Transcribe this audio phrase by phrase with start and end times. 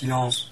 [0.00, 0.50] Silence.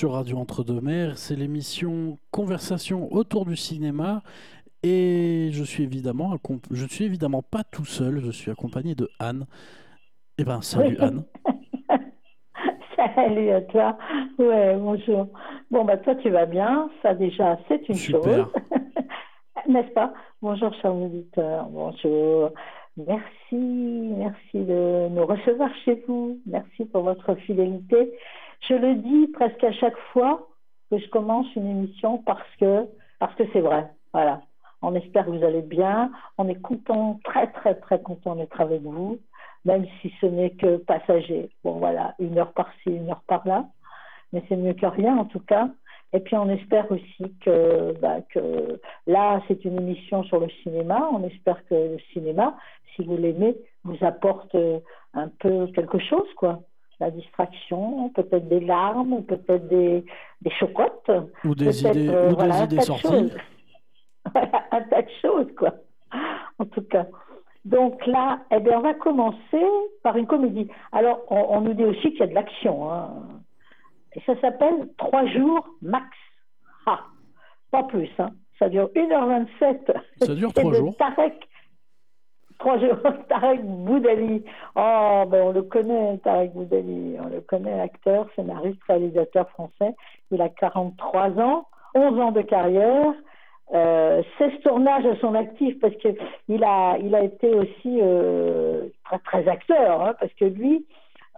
[0.00, 4.22] Sur Radio Entre-deux-Mers, c'est l'émission Conversation autour du cinéma
[4.82, 6.34] et je suis évidemment
[6.70, 9.44] je suis évidemment pas tout seul, je suis accompagné de Anne.
[10.38, 11.04] Eh ben salut Oui.
[11.04, 11.24] Anne.
[13.14, 13.98] Salut à toi.
[14.38, 15.28] Ouais, bonjour.
[15.70, 16.88] Bon, bah toi, tu vas bien.
[17.02, 18.22] Ça, déjà, c'est une Super.
[18.22, 18.46] chose.
[19.68, 20.14] N'est-ce pas?
[20.40, 21.66] Bonjour, chers auditeurs.
[21.68, 22.52] Bonjour.
[22.96, 23.54] Merci,
[24.16, 26.38] merci de nous recevoir chez vous.
[26.46, 28.14] Merci pour votre fidélité.
[28.68, 30.48] Je le dis presque à chaque fois
[30.90, 32.86] que je commence une émission parce que
[33.18, 33.88] parce que c'est vrai.
[34.12, 34.42] Voilà.
[34.82, 36.10] On espère que vous allez bien.
[36.38, 39.18] On est content, très très très content d'être avec vous
[39.64, 41.50] même si ce n'est que passager.
[41.64, 43.66] Bon, voilà, une heure par-ci, une heure par-là,
[44.32, 45.68] mais c'est mieux que rien en tout cas.
[46.12, 48.16] Et puis on espère aussi que, bah,
[49.06, 51.08] là, c'est une émission sur le cinéma.
[51.12, 52.56] On espère que le cinéma,
[52.94, 54.80] si vous l'aimez, vous apporte euh,
[55.14, 56.60] un peu quelque chose, quoi.
[57.00, 60.04] La distraction, peut-être des larmes, peut-être des,
[60.42, 61.10] des chocottes.
[61.44, 63.32] Ou des idées, euh, ou voilà, des idées sorties.
[64.34, 65.72] Voilà, un tas de choses, quoi.
[66.58, 67.06] En tout cas.
[67.64, 69.64] Donc là, eh bien, on va commencer
[70.02, 70.68] par une comédie.
[70.92, 72.92] Alors, on, on nous dit aussi qu'il y a de l'action.
[72.92, 73.08] hein.
[74.14, 76.06] Et ça s'appelle Trois jours max.
[76.86, 77.00] Ah,
[77.70, 78.10] pas plus.
[78.18, 78.30] Hein.
[78.58, 79.92] Ça dure 1h27.
[80.20, 80.96] Ça dure C'est trois de jours.
[80.98, 81.48] Tarek.
[82.60, 82.98] Trois jours.
[83.28, 84.44] Tarek Boudali.
[84.76, 87.16] Oh, ben on le connaît, Tarek Boudali.
[87.18, 89.94] On le connaît, acteur, scénariste, réalisateur français.
[90.30, 93.14] Il a 43 ans, 11 ans de carrière.
[93.72, 96.08] Euh, 16 tournages à son actif parce que
[96.48, 100.84] il a, il a été aussi euh, très, très acteur hein, parce que lui,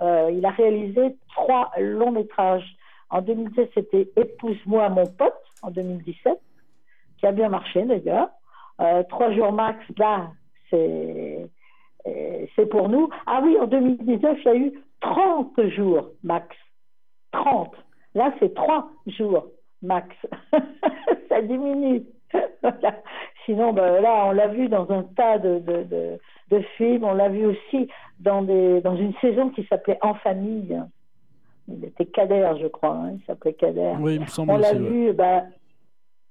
[0.01, 2.67] euh, il a réalisé trois longs métrages.
[3.11, 6.33] En 2016, c'était Épouse-moi mon pote en 2017,
[7.19, 8.31] qui a bien marché d'ailleurs.
[8.81, 10.31] Euh, trois jours max, là,
[10.73, 11.47] c'est
[12.09, 13.09] euh, c'est pour nous.
[13.27, 16.49] Ah oui, en 2019, il y a eu 30 jours max.
[17.33, 17.73] 30.
[18.15, 19.47] Là, c'est 3 jours
[19.83, 20.09] max.
[21.29, 22.03] Ça diminue.
[22.63, 22.97] Voilà.
[23.45, 26.19] Sinon, ben, là, on l'a vu dans un tas de, de, de,
[26.51, 27.05] de films.
[27.05, 27.89] On l'a vu aussi
[28.21, 30.81] dans, des, dans une saison qui s'appelait En famille.
[31.69, 32.95] Il était Kader, je crois.
[32.97, 33.95] hein, Il s'appelait Kader.
[34.01, 35.47] Oui, il me semble On l'a vu, ben,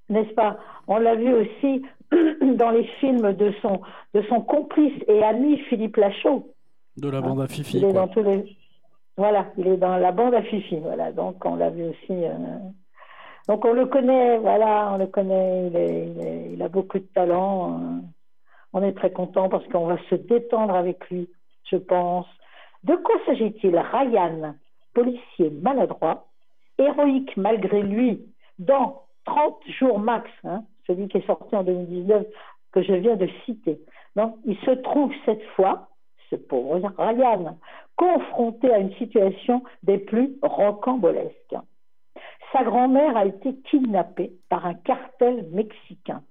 [0.10, 0.58] n'est-ce pas?
[0.88, 1.84] On l'a vu aussi
[2.56, 3.82] dans les films de son,
[4.14, 6.48] de son complice et ami Philippe Lachaud.
[6.98, 7.78] De la bande à Fifi.
[7.78, 8.02] Il est quoi.
[8.02, 8.58] dans tous les.
[9.18, 10.78] Voilà, il est dans la bande à Fifi.
[10.80, 12.12] Voilà, donc on l'a vu aussi.
[12.26, 12.32] euh,
[13.48, 15.68] Donc on le connaît, voilà, on le connaît.
[15.68, 17.80] Il, est- il est- il a beaucoup de talent.
[17.80, 18.00] euh.
[18.74, 21.30] On est très content parce qu'on va se détendre avec lui,
[21.70, 22.26] je pense.
[22.84, 23.78] De quoi s'agit-il?
[23.78, 24.56] Ryan,
[24.94, 26.26] policier maladroit,
[26.78, 28.22] héroïque malgré lui,
[28.60, 32.26] dans 30 jours max, hein, celui qui est sorti en 2019,
[32.72, 33.80] que je viens de citer.
[34.16, 35.90] Donc, il se trouve cette fois,
[36.30, 37.58] ce pauvre Ryan,
[37.96, 41.56] confronté à une situation des plus rocambolesques.
[42.52, 46.22] Sa grand-mère a été kidnappée par un cartel mexicain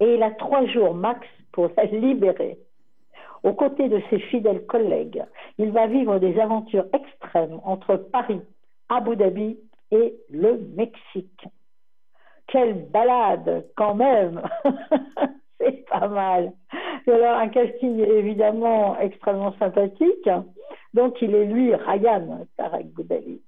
[0.00, 2.58] et il a trois jours max pour la libérer.
[3.42, 5.22] Aux côtés de ses fidèles collègues,
[5.58, 8.40] il va vivre des aventures extrêmes entre Paris,
[8.88, 9.58] Abu Dhabi
[9.90, 11.46] et le Mexique.
[12.46, 14.42] Quelle balade quand même
[15.60, 16.52] C'est pas mal.
[17.06, 20.28] Alors un casting évidemment extrêmement sympathique.
[20.92, 23.40] Donc il est lui, Ryan Tarek Boudali.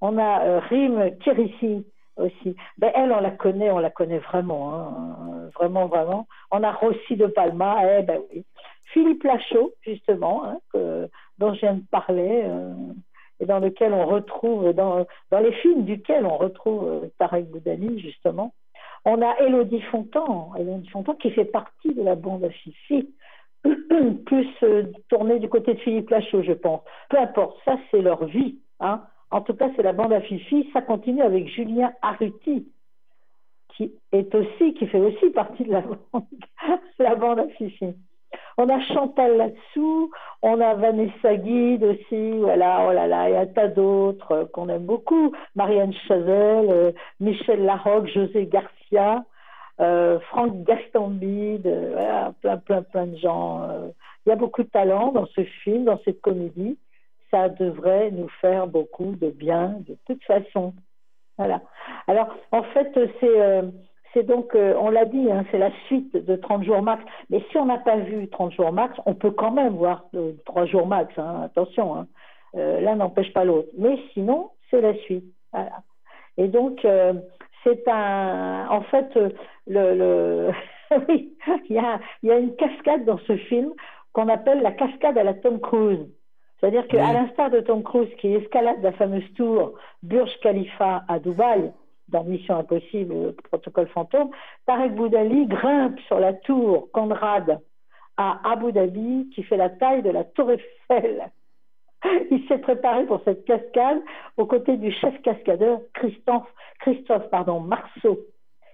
[0.00, 2.56] On a euh, Rim Kirissi aussi.
[2.78, 6.26] Ben, elle, on la connaît, on la connaît vraiment, hein, vraiment, vraiment.
[6.50, 8.44] On a Rossi de Palma, eh ben oui.
[8.92, 11.08] Philippe Lachaud, justement, hein, que-
[11.38, 12.72] dont je viens de parler, euh,
[13.40, 18.00] et dans lequel on retrouve, dans, dans les films duquel on retrouve euh, Tarek Boudali,
[18.00, 18.54] justement.
[19.04, 23.10] On a Élodie Fontan, Élodie Fontan qui fait partie de la bande à Fifi.
[24.26, 26.82] plus euh, tourné du côté de Philippe Lachaud, je pense.
[27.08, 28.58] Peu importe, ça c'est leur vie.
[28.80, 29.02] Hein.
[29.30, 30.68] En tout cas, c'est la bande à Fifi.
[30.72, 32.68] Ça continue avec Julien Arruti,
[33.76, 35.98] qui est aussi, qui fait aussi partie de la bande,
[36.98, 37.94] la bande à Fifi.
[38.58, 40.10] On a Chantal là-dessous,
[40.42, 44.32] on a Vanessa Guide aussi, voilà, oh là là, il y a un tas d'autres
[44.32, 45.32] euh, qu'on aime beaucoup.
[45.54, 49.24] Marianne Chazelle, euh, Michel Larocque, José Garcia,
[49.80, 53.68] euh, Franck Gastambide, voilà, plein, plein, plein de gens.
[54.24, 56.78] Il y a beaucoup de talent dans ce film, dans cette comédie.
[57.30, 60.72] Ça devrait nous faire beaucoup de bien de toute façon.
[61.36, 61.60] Voilà.
[62.06, 62.90] Alors, en fait,
[63.20, 63.62] c'est
[64.12, 67.04] c'est donc, euh, on l'a dit, hein, c'est la suite de 30 jours max.
[67.30, 70.04] Mais si on n'a pas vu 30 jours max, on peut quand même voir
[70.46, 71.12] 3 jours max.
[71.18, 72.06] Hein, attention, hein.
[72.56, 73.68] euh, l'un n'empêche pas l'autre.
[73.76, 75.24] Mais sinon, c'est la suite.
[75.52, 75.82] Voilà.
[76.38, 77.14] Et donc, euh,
[77.64, 78.66] c'est un.
[78.70, 79.18] En fait,
[79.66, 80.50] le,
[81.08, 81.36] oui,
[81.68, 83.72] il y a, y a une cascade dans ce film
[84.12, 86.06] qu'on appelle la cascade à la Tom Cruise.
[86.58, 91.70] C'est-à-dire qu'à l'instar de Tom Cruise qui escalade la fameuse tour Burj Khalifa à Dubaï,
[92.08, 94.30] dans Mission Impossible, Protocole Fantôme,
[94.66, 97.60] Tarek Boudali grimpe sur la tour Conrad
[98.16, 101.30] à Abu Dhabi, qui fait la taille de la tour Eiffel.
[102.30, 104.00] Il s'est préparé pour cette cascade
[104.36, 106.48] aux côtés du chef cascadeur Christophe,
[106.80, 108.20] Christophe pardon, Marceau,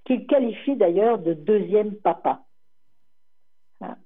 [0.04, 2.42] qu'il qualifie d'ailleurs de deuxième papa.
[3.80, 3.96] Hein.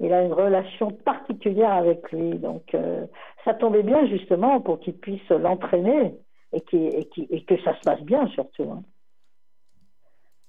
[0.00, 3.06] Il a une relation particulière avec lui, donc euh,
[3.44, 6.14] ça tombait bien justement pour qu'il puisse l'entraîner
[6.52, 8.70] et, qui, et, qui, et, que ça se passe bien surtout.
[8.70, 8.82] Hein.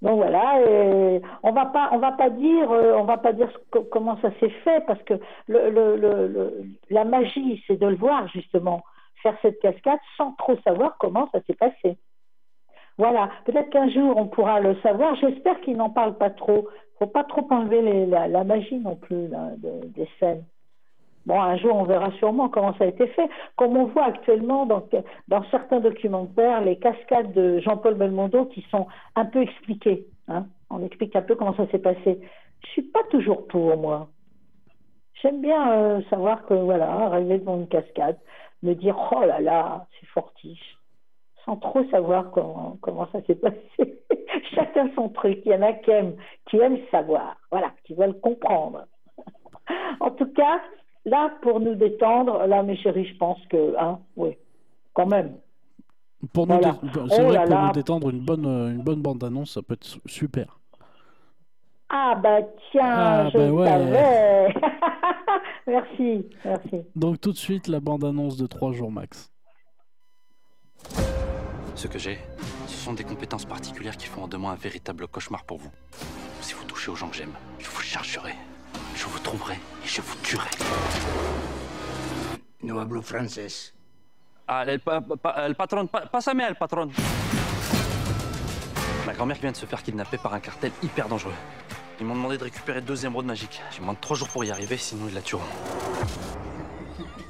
[0.02, 0.60] Donc voilà,
[1.42, 3.50] on va pas, on va pas dire, euh, on va pas dire
[3.92, 5.16] comment ça s'est fait parce que
[5.48, 8.84] la magie, c'est de le voir justement
[9.24, 11.98] faire cette cascade sans trop savoir comment ça s'est passé.
[13.00, 15.16] Voilà, peut-être qu'un jour on pourra le savoir.
[15.16, 16.68] J'espère qu'il n'en parle pas trop.
[17.00, 20.44] Faut pas trop enlever la, magie non plus des scènes.
[21.28, 23.30] Bon, un jour, on verra sûrement comment ça a été fait.
[23.58, 28.88] Comme on voit actuellement dans, certains documentaires, les cascades de Jean-Paul Belmondo qui sont
[29.18, 30.08] un peu expliquées.
[30.30, 30.46] Hein.
[30.70, 32.22] On explique un peu comment ça s'est passé.
[32.64, 34.08] Je suis pas toujours pour, moi.
[35.22, 38.18] J'aime bien euh, savoir que, voilà, arriver devant une cascade,
[38.64, 40.78] me dire, oh là là, c'est fortiche,
[41.44, 44.00] sans trop savoir comment, comment ça s'est passé.
[44.56, 45.42] Chacun son truc.
[45.46, 46.16] Il y en a qui aiment,
[46.46, 48.86] qui aiment savoir, voilà, qui veulent comprendre.
[50.00, 50.62] en tout cas,
[51.08, 54.38] Là, pour nous détendre, là, mes chéris, je pense que, hein, oui,
[54.94, 55.38] quand même.
[56.34, 56.60] Pour nous,
[57.10, 60.60] c'est oh vrai pour nous détendre, une bonne, une bonne bande-annonce, ça peut être super.
[61.90, 62.40] Ah bah
[62.72, 64.54] tiens, ah, je bah savais.
[65.68, 66.82] merci, merci.
[66.98, 69.32] Donc tout de suite, la bande-annonce de 3 jours max.
[71.76, 72.18] Ce que j'ai,
[72.68, 75.72] ce sont des compétences particulières qui font de moi un véritable cauchemar pour vous.
[76.42, 78.34] Si vous touchez aux gens que j'aime, je vous chargerai
[79.08, 80.50] je vous trouverai et je vous tuerai.
[82.64, 83.48] No hablo français.
[84.48, 84.78] Ah, le,
[85.54, 86.90] patron, pas, sa mère, le patron.
[89.06, 91.34] Ma grand-mère vient de se faire kidnapper par un cartel hyper dangereux.
[92.00, 93.62] Ils m'ont demandé de récupérer deux émeraudes magiques.
[93.72, 95.44] J'ai moins de trois jours pour y arriver, sinon ils la tueront.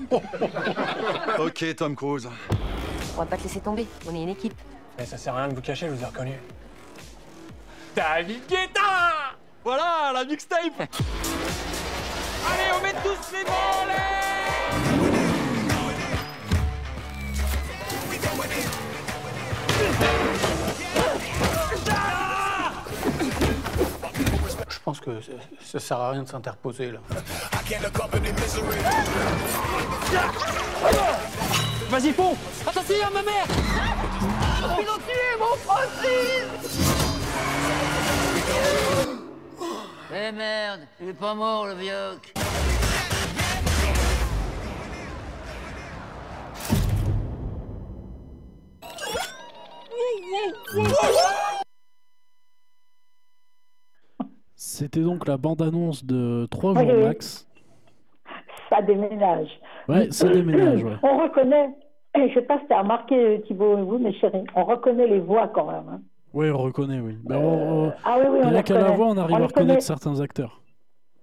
[1.39, 2.29] ok, Tom Cruise.
[3.15, 4.59] On va pas te laisser tomber, on est une équipe.
[4.97, 6.33] Mais ça sert à rien de vous cacher, je vous ai reconnu.
[7.95, 10.89] David Guetta Voilà, la mixtape
[12.53, 13.45] Allez, on met tous les
[24.69, 25.19] Je pense que
[25.65, 26.99] ça sert à rien de s'interposer là.
[31.89, 32.35] Vas-y, pont
[32.65, 33.45] Attention, ma mère.
[34.79, 36.87] Ils ont tué mon Francis
[40.13, 42.33] eh merde, il est pas mort le vioc.
[54.55, 57.47] C'était donc la bande-annonce de 3 jours max.
[58.69, 59.49] Ça déménage.
[59.87, 60.97] Ouais, ça déménage, ouais.
[61.01, 61.69] On reconnaît,
[62.15, 65.19] je sais pas si tu as remarqué Thibault et vous, mes chéris, on reconnaît les
[65.19, 65.89] voix quand même.
[65.89, 66.01] Hein.
[66.37, 67.17] Oui, on reconnaît, oui.
[67.23, 70.61] Ben, on, ah oui, oui, on qu'à la voix, on arrive à reconnaître certains acteurs.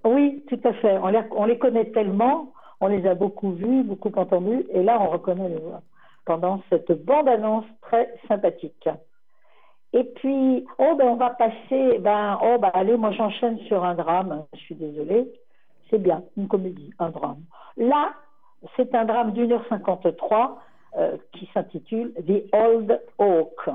[0.02, 0.99] Oui, tout à fait.
[0.99, 5.00] On les, on les connaît tellement, on les a beaucoup vus, beaucoup entendus, et là,
[5.00, 5.83] on reconnaît les voix
[6.25, 8.88] pendant cette bande-annonce très sympathique.
[9.92, 13.94] Et puis, oh ben on va passer, ben oh ben allez, moi j'enchaîne sur un
[13.94, 14.44] drame.
[14.54, 15.30] Je suis désolée,
[15.90, 17.42] c'est bien une comédie, un drame.
[17.76, 18.14] Là,
[18.75, 20.61] c'est un drame d'une heure cinquante-trois
[20.99, 23.71] euh, qui s'intitule The Old Oak.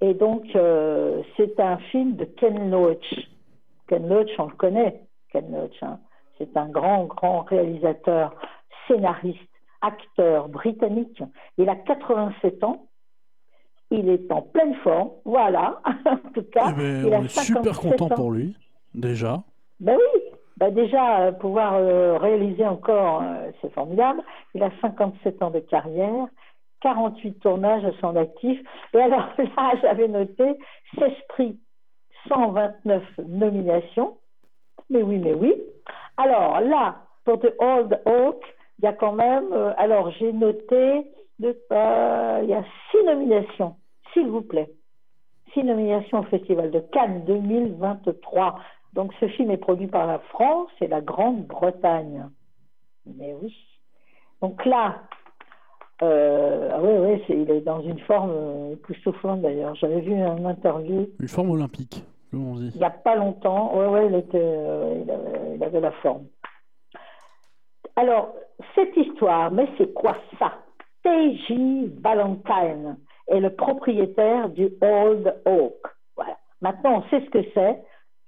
[0.00, 3.28] Et donc, euh, c'est un film de Ken Loach.
[3.88, 5.00] Ken Loach, on le connaît,
[5.32, 5.82] Ken Loach.
[5.82, 5.98] Hein.
[6.38, 8.34] C'est un grand, grand réalisateur,
[8.86, 9.40] scénariste,
[9.80, 11.22] acteur britannique.
[11.56, 12.86] Il a 87 ans.
[13.90, 15.10] Il est en pleine forme.
[15.24, 15.80] Voilà.
[16.04, 18.16] en tout cas, Eh ben, il a on est super 57 content ans.
[18.16, 18.56] pour lui,
[18.94, 19.42] déjà.
[19.80, 20.20] Ben oui,
[20.56, 24.22] ben déjà, euh, pouvoir euh, réaliser encore, euh, c'est formidable.
[24.54, 26.26] Il a 57 ans de carrière,
[26.80, 28.60] 48 tournages à son actif.
[28.94, 30.58] Et alors là, j'avais noté
[30.98, 31.58] 16 prix,
[32.28, 34.16] 129 nominations.
[34.90, 35.54] Mais oui, mais oui.
[36.16, 38.42] Alors là, pour The Old Oak,
[38.78, 41.10] il y a quand même, euh, alors j'ai noté,
[41.42, 43.76] euh, il y a six nominations,
[44.12, 44.70] s'il vous plaît.
[45.52, 48.58] Six nominations au Festival de Cannes 2023.
[48.92, 52.28] Donc ce film est produit par la France et la Grande-Bretagne.
[53.06, 53.54] Mais oui.
[54.42, 55.02] Donc là,
[56.02, 59.74] euh, ah oui, il est dans une forme euh, époustouflante d'ailleurs.
[59.76, 62.70] J'avais vu un interview Une forme olympique, comme on dit.
[62.74, 63.72] il n'y a pas longtemps.
[63.74, 66.26] Oui, oui, il, était, euh, il, avait, il avait la forme.
[67.96, 68.34] Alors,
[68.74, 70.52] cette histoire, mais c'est quoi ça?
[71.02, 71.92] T.J.
[72.02, 72.98] Valentine
[73.28, 75.80] est le propriétaire du Old Oak.
[76.16, 76.36] Voilà.
[76.60, 77.82] Maintenant, on sait ce que c'est.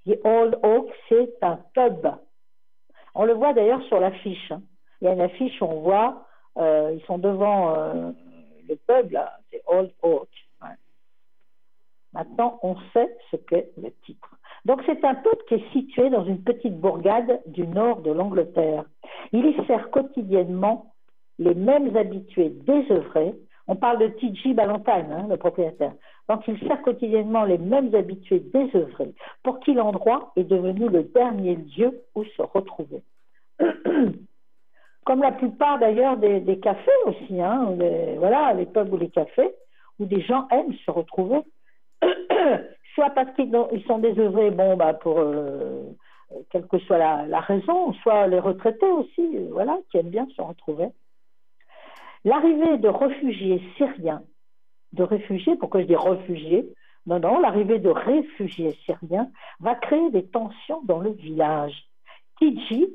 [0.07, 2.07] The Old Oak, c'est un pub.
[3.15, 4.51] On le voit d'ailleurs sur l'affiche.
[4.51, 4.61] hein.
[5.01, 6.25] Il y a une affiche où on voit,
[6.59, 8.11] euh, ils sont devant euh,
[8.67, 10.27] le pub, là, c'est Old Oak.
[12.13, 14.35] Maintenant, on sait ce qu'est le titre.
[14.65, 18.83] Donc, c'est un pub qui est situé dans une petite bourgade du nord de l'Angleterre.
[19.31, 20.93] Il y sert quotidiennement
[21.37, 23.35] les mêmes habitués désœuvrés.
[23.67, 24.55] On parle de T.J.
[24.55, 25.93] Ballantyne, hein, le propriétaire.
[26.27, 29.13] Donc, il sert quotidiennement les mêmes habitués désœuvrés,
[29.43, 33.03] pour qui l'endroit est devenu le dernier lieu où se retrouver.
[35.09, 39.09] Comme la plupart d'ailleurs des, des cafés aussi, hein, les- voilà, les pubs ou les
[39.09, 39.55] cafés,
[39.97, 41.39] où des gens aiment se retrouver.
[42.93, 45.81] soit parce qu'ils ils sont désœuvrés, bon, bah, pour euh,
[46.51, 50.89] quelle que soit la, raison, soit les retraités aussi, voilà, qui aiment bien se retrouver.
[52.23, 54.21] L'arrivée de réfugiés syriens,
[55.59, 56.71] pourquoi je dis réfugiés?
[57.07, 61.73] Non, non, l'arrivée de réfugiés syriens va créer des tensions dans le village.
[62.37, 62.89] Tiji,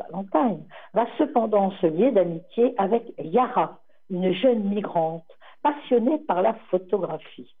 [0.00, 0.64] Valentine,
[0.94, 3.78] va cependant se lier d'amitié avec Yara,
[4.10, 5.26] une jeune migrante
[5.62, 7.54] passionnée par la photographie.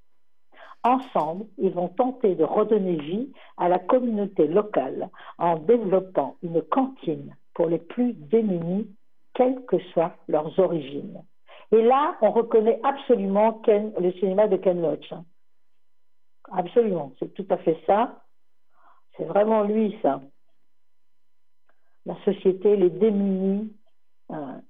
[0.82, 7.36] Ensemble, ils vont tenter de redonner vie à la communauté locale en développant une cantine
[7.54, 8.88] pour les plus démunis,
[9.34, 11.22] quelles que soient leurs origines.
[11.72, 15.12] Et là, on reconnaît absolument le cinéma de Ken Loach.
[16.50, 18.22] Absolument, c'est tout à fait ça.
[19.16, 20.20] C'est vraiment lui, ça.
[22.06, 23.72] La société, les démunis.
[24.30, 24.60] hein.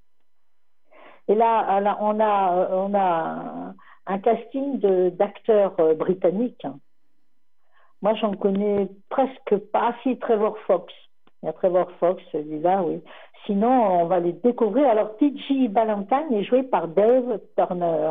[1.28, 3.74] Et là, on a,
[4.06, 6.64] un casting d'acteurs euh, britanniques.
[6.64, 6.78] hein.
[8.02, 9.94] Moi, j'en connais presque pas.
[10.02, 10.92] Si, Trevor Fox.
[11.42, 13.02] Il y a Trevor Fox, celui-là, oui.
[13.46, 14.88] Sinon, on va les découvrir.
[14.88, 15.68] Alors, T.J.
[15.68, 18.10] Ballantyne est joué par Dave Turner,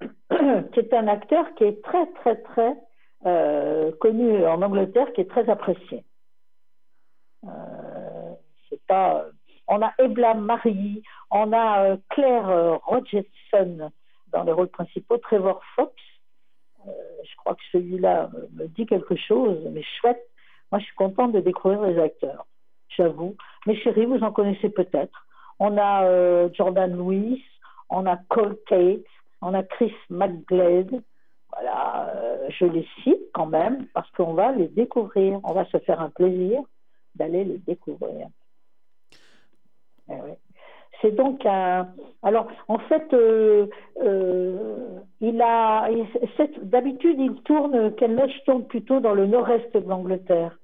[0.72, 2.76] qui est un acteur qui est très, très, très
[3.26, 6.04] euh, connu en Angleterre, qui est très apprécié.
[7.44, 8.01] Euh,
[8.86, 9.26] pas...
[9.68, 13.90] On a Ebla Marie, on a euh, Claire euh, Rogerson
[14.32, 15.94] dans les rôles principaux, Trevor Fox.
[16.86, 16.90] Euh,
[17.24, 20.22] je crois que celui-là me, dit quelque chose, mais chouette.
[20.70, 22.46] Moi, je suis contente de découvrir les acteurs,
[22.96, 23.36] j'avoue.
[23.66, 25.26] Mes chéris, vous en connaissez peut-être.
[25.58, 27.44] On a euh, Jordan Lewis,
[27.90, 29.04] on a Cole Tate,
[29.42, 31.02] on a Chris McGlade.
[31.52, 35.38] Voilà, euh, je les cite quand même parce qu'on va les découvrir.
[35.44, 36.62] On va se faire un plaisir
[37.14, 38.28] d'aller les découvrir.
[40.10, 40.14] Eh.
[41.02, 41.88] C'est donc un.
[42.22, 43.66] Alors, en fait, euh,
[44.00, 45.88] euh, il a.
[46.62, 47.94] D'habitude, il tourne.
[47.96, 50.56] Ken Loach tourne plutôt dans le nord-est de l'Angleterre.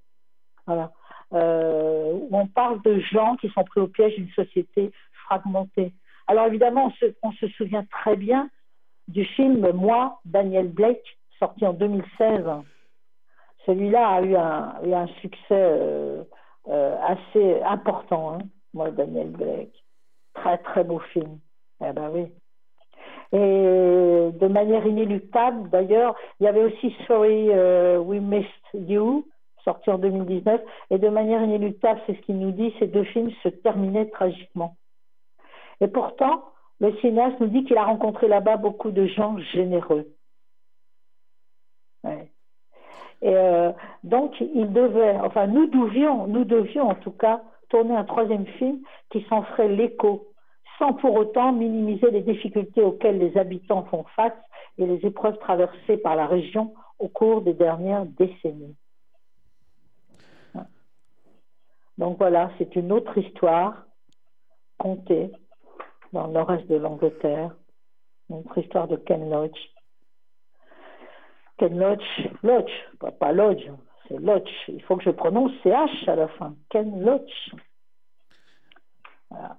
[0.66, 0.92] Voilà.
[1.34, 4.92] Euh, où on parle de gens qui sont pris au piège d'une société
[5.24, 5.92] fragmentée.
[6.28, 6.92] Alors, évidemment,
[7.22, 8.48] on se, souvient très bien
[9.08, 12.44] du film Moi, Daniel Blake, sorti en 2016.
[13.66, 16.24] Celui-là a eu un, succès
[16.66, 18.34] assez important.
[18.34, 18.38] Hein.
[18.74, 19.84] Moi, Daniel Blake.
[20.34, 21.38] Très, très beau film.
[21.84, 22.26] Eh ben oui.
[23.32, 29.26] Et de manière inéluctable, d'ailleurs, il y avait aussi Sorry euh, We Missed You,
[29.64, 30.60] sorti en 2019.
[30.90, 34.76] Et de manière inéluctable, c'est ce qu'il nous dit, ces deux films se terminaient tragiquement.
[35.80, 36.44] Et pourtant,
[36.80, 40.06] le cinéaste nous dit qu'il a rencontré là-bas beaucoup de gens généreux.
[42.04, 42.30] Ouais.
[43.20, 43.72] Et euh,
[44.04, 48.80] donc, il devait, enfin, nous devions, nous devions en tout cas tourner un troisième film
[49.10, 50.28] qui s'en ferait l'écho,
[50.78, 54.32] sans pour autant minimiser les difficultés auxquelles les habitants font face
[54.78, 58.76] et les épreuves traversées par la région au cours des dernières décennies.
[61.98, 63.84] Donc voilà, c'est une autre histoire
[64.78, 65.32] contée
[66.12, 67.56] dans le nord-est de l'Angleterre,
[68.30, 69.58] une autre histoire de Ken Loach.
[71.58, 72.70] Ken Loach,
[73.00, 73.68] pas, pas Lodge,
[74.08, 74.48] c'est Loach.
[74.68, 76.54] Il faut que je prononce CH à la fin.
[76.70, 77.50] Ken Loach.
[79.30, 79.56] Voilà.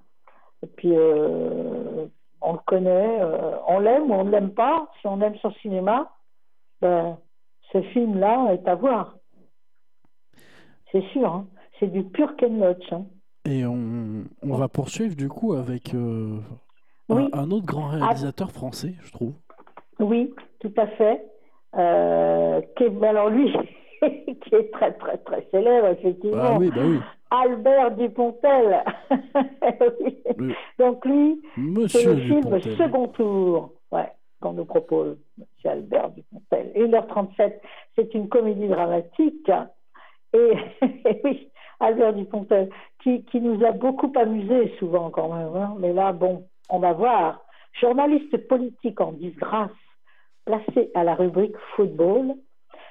[0.62, 2.06] Et puis, euh,
[2.42, 4.88] on le connaît, euh, on l'aime ou on ne l'aime pas.
[5.00, 6.10] Si on aime son cinéma,
[6.80, 7.18] ben,
[7.72, 9.14] ce film-là est à voir.
[10.92, 11.46] C'est sûr, hein.
[11.78, 12.92] c'est du pur Ken Loach.
[12.92, 13.06] hein.
[13.46, 16.40] Et on, on va poursuivre du coup avec euh,
[17.08, 17.28] un- Oui.
[17.32, 19.32] un, autre grand réalisateur français, je trouve.
[19.98, 21.24] Oui, tout à fait.
[21.76, 22.60] Euh,
[23.02, 23.54] alors lui,
[24.40, 26.42] qui est très très très célèbre effectivement.
[26.42, 26.98] Ah oui, bah oui.
[27.30, 28.82] Albert Dupontel.
[30.78, 31.40] Donc lui,
[31.88, 32.76] c'est le film Dupontel.
[32.76, 36.72] Second Tour, ouais, qu'on nous propose, Monsieur Albert Dupontel.
[36.74, 37.52] 1h37,
[37.96, 39.50] c'est une comédie dramatique.
[40.32, 40.52] Et,
[40.82, 41.48] et oui,
[41.80, 42.70] Albert Dupontel,
[43.02, 45.54] qui, qui nous a beaucoup amusés souvent quand même.
[45.56, 45.74] hein.
[45.78, 47.40] Mais là, bon, on va voir.
[47.80, 49.70] Journaliste politique en disgrâce,
[50.44, 52.34] placé à la rubrique football,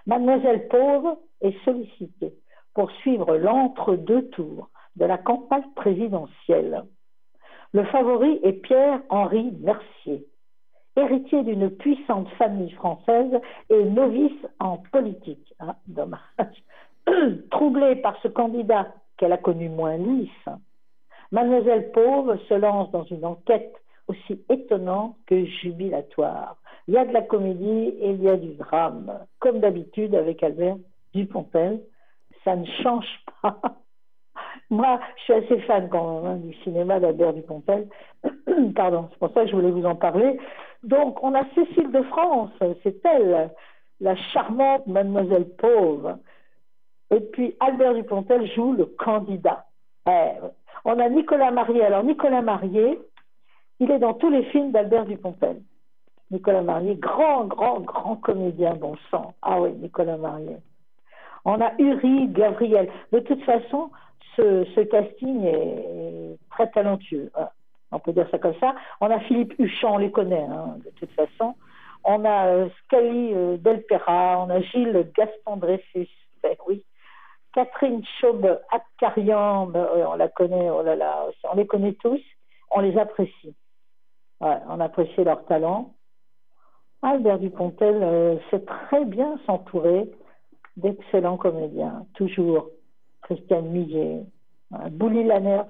[0.05, 2.33] Mademoiselle Pauvre est sollicitée
[2.73, 6.83] pour suivre l'entre-deux tours de la campagne présidentielle.
[7.73, 10.25] Le favori est Pierre-Henri Mercier,
[10.95, 13.39] héritier d'une puissante famille française
[13.69, 15.53] et novice en politique.
[15.59, 15.75] Ah.
[17.51, 20.49] Troublée par ce candidat qu'elle a connu moins lisse,
[21.31, 23.75] Mademoiselle Pauvre se lance dans une enquête
[24.07, 26.57] aussi étonnante que jubilatoire.
[26.89, 29.19] Il y a de la comédie et il y a du drame.
[29.37, 30.77] Comme d'habitude avec Albert
[31.13, 31.81] Dupontel,
[32.43, 33.05] ça ne change
[33.43, 33.61] pas.
[34.71, 37.87] Moi, je suis assez fan quand même hein, du cinéma d'Albert Dupontel.
[38.75, 40.39] Pardon, c'est pour ça que je voulais vous en parler.
[40.81, 42.49] Donc, on a Cécile de France,
[42.81, 43.51] c'est elle,
[43.99, 46.17] la charmante Mademoiselle Pauvre.
[47.11, 49.67] Et puis, Albert Dupontel joue le candidat.
[50.85, 51.83] On a Nicolas Marié.
[51.83, 52.99] Alors, Nicolas Marié,
[53.79, 55.61] il est dans tous les films d'Albert Dupontel.
[56.31, 59.33] Nicolas Marié, grand, grand, grand comédien, bon sang.
[59.41, 60.57] Ah oui, Nicolas Marié.
[61.45, 62.89] On a Uri Gabriel.
[63.11, 63.89] De toute façon,
[64.35, 67.29] ce, casting est, très talentueux.
[67.33, 67.53] Voilà.
[67.91, 68.75] On peut dire ça comme ça.
[69.01, 71.55] On a Philippe Huchon, on les connaît, hein, de toute façon.
[72.03, 76.09] On a euh, Scali euh, Delpera, on a Gilles Gaston Dreyfus,
[76.43, 76.85] ben oui.
[77.53, 80.83] Catherine Chaube Akkarian, ben, ouais, on la connaît, oh
[81.51, 82.21] on les connaît tous,
[82.69, 83.55] on les apprécie.
[84.39, 85.93] On apprécie leur talent.
[87.01, 90.09] Albert Dupontel euh, sait très bien s'entourer
[90.77, 92.69] d'excellents comédiens, toujours.
[93.21, 94.23] Christian Millet,
[94.71, 95.69] hein, Bouli Lanners,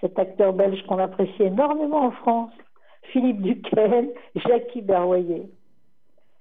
[0.00, 2.52] cet acteur belge qu'on apprécie énormément en France,
[3.12, 5.50] Philippe Duquesne, Jackie Berroyer,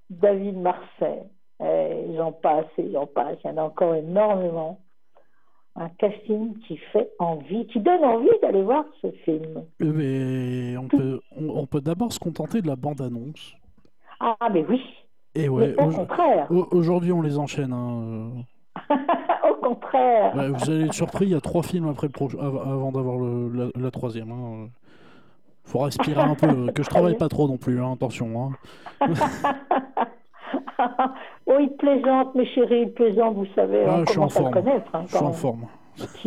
[0.10, 1.24] David Marseille,
[1.62, 4.80] et j'en passe et j'en passe, il y en a encore énormément.
[5.76, 9.64] Un casting qui fait envie, qui donne envie d'aller voir ce film.
[9.80, 13.56] Mais on peut, on, on peut d'abord se contenter de la bande-annonce.
[14.20, 14.82] Ah, mais oui,
[15.36, 17.72] Et ouais, mais au au- contraire, au- aujourd'hui on les enchaîne.
[17.74, 18.32] hein,
[19.50, 20.34] au contraire.
[20.36, 20.40] euh.
[20.40, 23.68] Ouais, vous allez être surpris, il y a trois films après le avant d'avoir la,
[23.76, 24.32] la troisième.
[24.32, 24.70] hein.
[25.66, 28.52] Faut respirer un peu, euh, que je travaille pas trop non plus, hein, attention.
[29.02, 29.08] hein.
[31.46, 34.54] oh, il plaisante, mes chéris, il plaisante, vous savez, Ah, je suis en forme.
[34.54, 34.92] connaître.
[35.04, 35.66] Je suis en forme.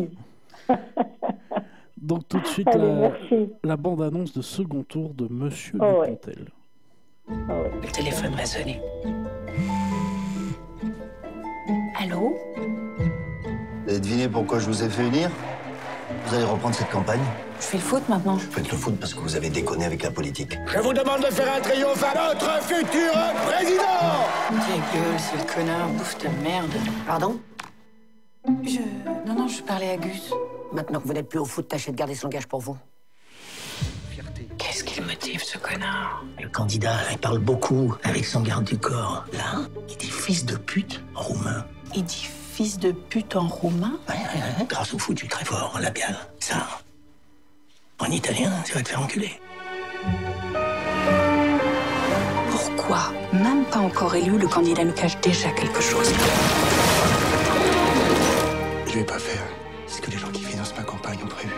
[1.96, 3.10] Donc tout de suite Allez,
[3.62, 6.18] la, bande-annonce de second tour de Monsieur Oh, ouais.
[7.48, 7.70] Ah ouais.
[7.82, 8.80] Le téléphone va sonner.
[12.00, 12.38] Allô?
[13.84, 15.30] Vous avez deviné pourquoi je vous ai fait venir?
[16.26, 17.20] Vous allez reprendre cette campagne?
[17.60, 18.34] Je fais le foot maintenant.
[18.34, 20.56] Vous faites le foot parce que vous avez déconné avec la politique.
[20.66, 23.12] Je vous demande de faire un triomphe à notre futur
[23.46, 23.82] président
[24.48, 26.72] Ta gueule, sale connard, bouffe ta merde.
[27.06, 27.38] Pardon?
[28.64, 28.78] Je.
[29.26, 30.32] Non, non, je parlais à Gus.
[30.72, 32.76] Maintenant que vous n'êtes plus au foot, tâchez de garder ce langage pour vous.
[35.20, 39.26] Motive, ce connard Le candidat, il parle beaucoup avec son garde du corps.
[39.34, 41.66] Là, il dit fils de pute en roumain.
[41.94, 43.98] Il dit fils de pute en roumain?
[44.08, 44.66] Ouais, ouais, ouais.
[44.66, 46.16] Grâce au suis très fort en labial.
[46.38, 46.66] Ça,
[47.98, 49.38] en italien, ça va te faire enculer.
[52.50, 53.12] Pourquoi?
[53.34, 56.14] Même pas encore élu, le candidat nous cache déjà quelque chose.
[58.86, 59.42] Je vais pas faire
[59.86, 61.52] ce que les gens qui financent ma campagne ont prévu.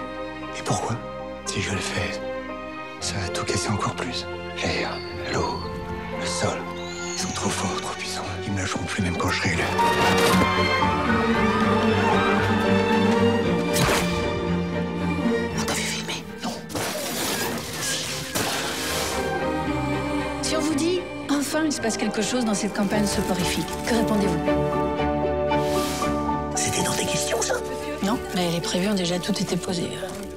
[0.58, 0.96] Et pourquoi?
[1.46, 2.31] Si je le fais,
[3.02, 4.24] ça va tout casser encore plus.
[4.62, 4.96] L'air,
[5.34, 5.58] l'eau,
[6.20, 6.58] le sol.
[7.14, 8.22] Ils sont trop forts, trop puissants.
[8.46, 9.62] Ils me lâcheront plus même quand je serai élu.
[15.58, 16.24] On t'a vu filmer
[20.42, 23.94] Si on vous dit enfin il se passe quelque chose dans cette campagne soporifique, que
[23.94, 24.40] répondez-vous
[26.54, 27.54] C'était dans tes questions, ça
[28.04, 29.88] Non, mais avait prévu ont déjà tout été posé.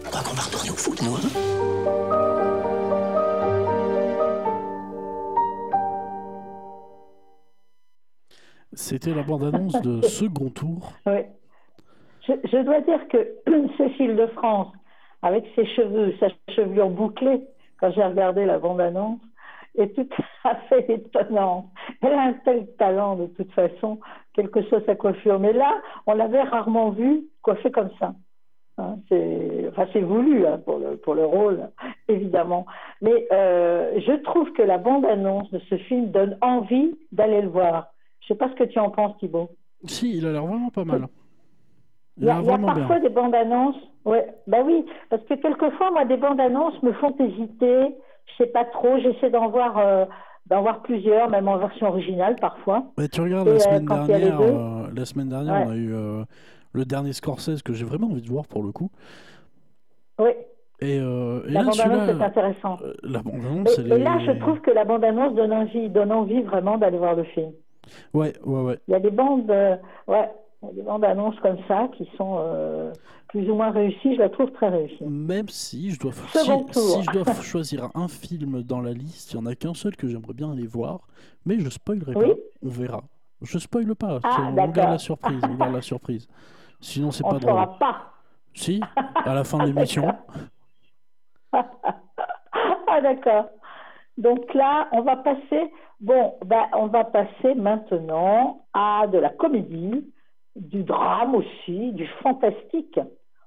[0.05, 1.55] On croit qu'on va retourner au foot, nous, hein
[8.85, 10.93] C'était la bande-annonce de Second Tour.
[11.07, 11.23] Oui.
[12.27, 13.17] Je, je dois dire que
[13.77, 14.71] Cécile de France,
[15.23, 17.41] avec ses cheveux, sa chevelure bouclée,
[17.79, 19.19] quand j'ai regardé la bande-annonce,
[19.75, 20.07] est tout
[20.43, 21.65] à fait étonnante.
[22.03, 23.99] Elle a un tel talent de toute façon,
[24.35, 25.39] quelle que soit sa coiffure.
[25.39, 28.13] Mais là, on l'avait rarement vue coiffée comme ça.
[28.77, 31.69] Hein, c'est enfin, c'est voulu hein, pour, le, pour le rôle,
[32.07, 32.67] évidemment.
[33.01, 37.87] Mais euh, je trouve que la bande-annonce de ce film donne envie d'aller le voir.
[38.25, 39.49] Je sais pas ce que tu en penses, Thibault.
[39.85, 41.07] Si, il a l'air vraiment pas mal.
[42.17, 43.75] Il y a, il y a parfois des bandes annonces.
[44.05, 47.95] Ouais, bah oui, parce que quelquefois, moi, des bandes annonces me font hésiter.
[48.25, 48.97] Je sais pas trop.
[48.99, 50.05] J'essaie d'en voir, euh,
[50.47, 52.83] d'en voir plusieurs, même en version originale parfois.
[52.97, 55.63] Mais tu regardes Et, la euh, semaine a dernière, euh, la semaine dernière, Ouais.
[55.67, 55.93] on a eu
[56.73, 58.89] le dernier Scorsese que j'ai vraiment envie de voir pour le coup.
[60.19, 60.31] Oui,
[60.79, 62.83] Et, euh, et la là, bande annonce celui-là, est intéressante.
[63.03, 66.77] la bande-annonce, Et, là, je trouve que la bande annonce donne envie, donne envie vraiment
[66.77, 67.51] d'aller voir le film.
[68.13, 68.79] Ouais, ouais, ouais.
[68.87, 69.75] Il y a des bandes, euh,
[70.07, 70.29] ouais,
[70.63, 72.91] il y a des bandes annonces comme ça qui sont euh,
[73.29, 74.15] plus ou moins réussies.
[74.15, 75.03] Je la trouve très réussie.
[75.03, 79.43] Même si je dois, si, je dois choisir un film dans la liste, il n'y
[79.43, 81.01] en a qu'un seul que j'aimerais bien aller voir,
[81.45, 82.27] mais je spoilerai Oui.
[82.29, 82.35] pas.
[82.63, 83.03] On verra.
[83.41, 84.19] Je spoile pas.
[84.23, 85.41] Ah, on garde la surprise.
[85.43, 86.27] On garde la surprise.
[86.79, 87.51] Sinon, c'est On pas ne drôle.
[87.53, 87.97] saura pas.
[88.53, 88.79] Si,
[89.25, 90.07] à la fin de l'émission.
[91.53, 93.45] ah d'accord.
[94.17, 95.71] Donc là, on va passer.
[95.99, 100.11] Bon, ben, on va passer maintenant à de la comédie,
[100.55, 102.99] du drame aussi, du fantastique.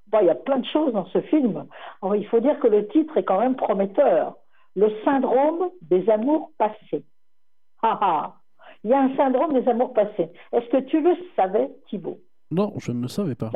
[0.09, 1.67] Bon, il y a plein de choses dans ce film.
[2.03, 4.37] Alors, il faut dire que le titre est quand même prometteur.
[4.77, 7.05] Le syndrome des amours passés.
[7.83, 8.35] Ah ah.
[8.85, 10.31] Il y a un syndrome des amours passés.
[10.53, 12.19] Est-ce que tu le savais, Thibault
[12.51, 13.51] Non, je ne le savais pas.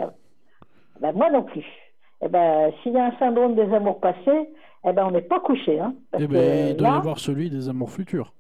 [1.01, 1.65] ben, moi non plus.
[2.23, 4.49] Eh ben, s'il y a un syndrome des amours passés,
[4.85, 5.79] eh ben, on n'est pas couché.
[5.81, 8.33] Hein, Eh ben, il doit y avoir celui des amours futurs.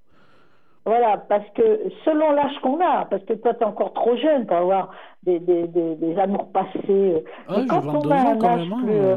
[0.84, 4.46] voilà, parce que selon l'âge qu'on a, parce que toi, tu es encore trop jeune
[4.46, 4.90] pour avoir
[5.22, 6.78] des, des, des, des amours passés.
[6.88, 8.72] euh, Ah, mais quand 22 on a un quand âge même.
[8.72, 9.16] hein, plus, euh.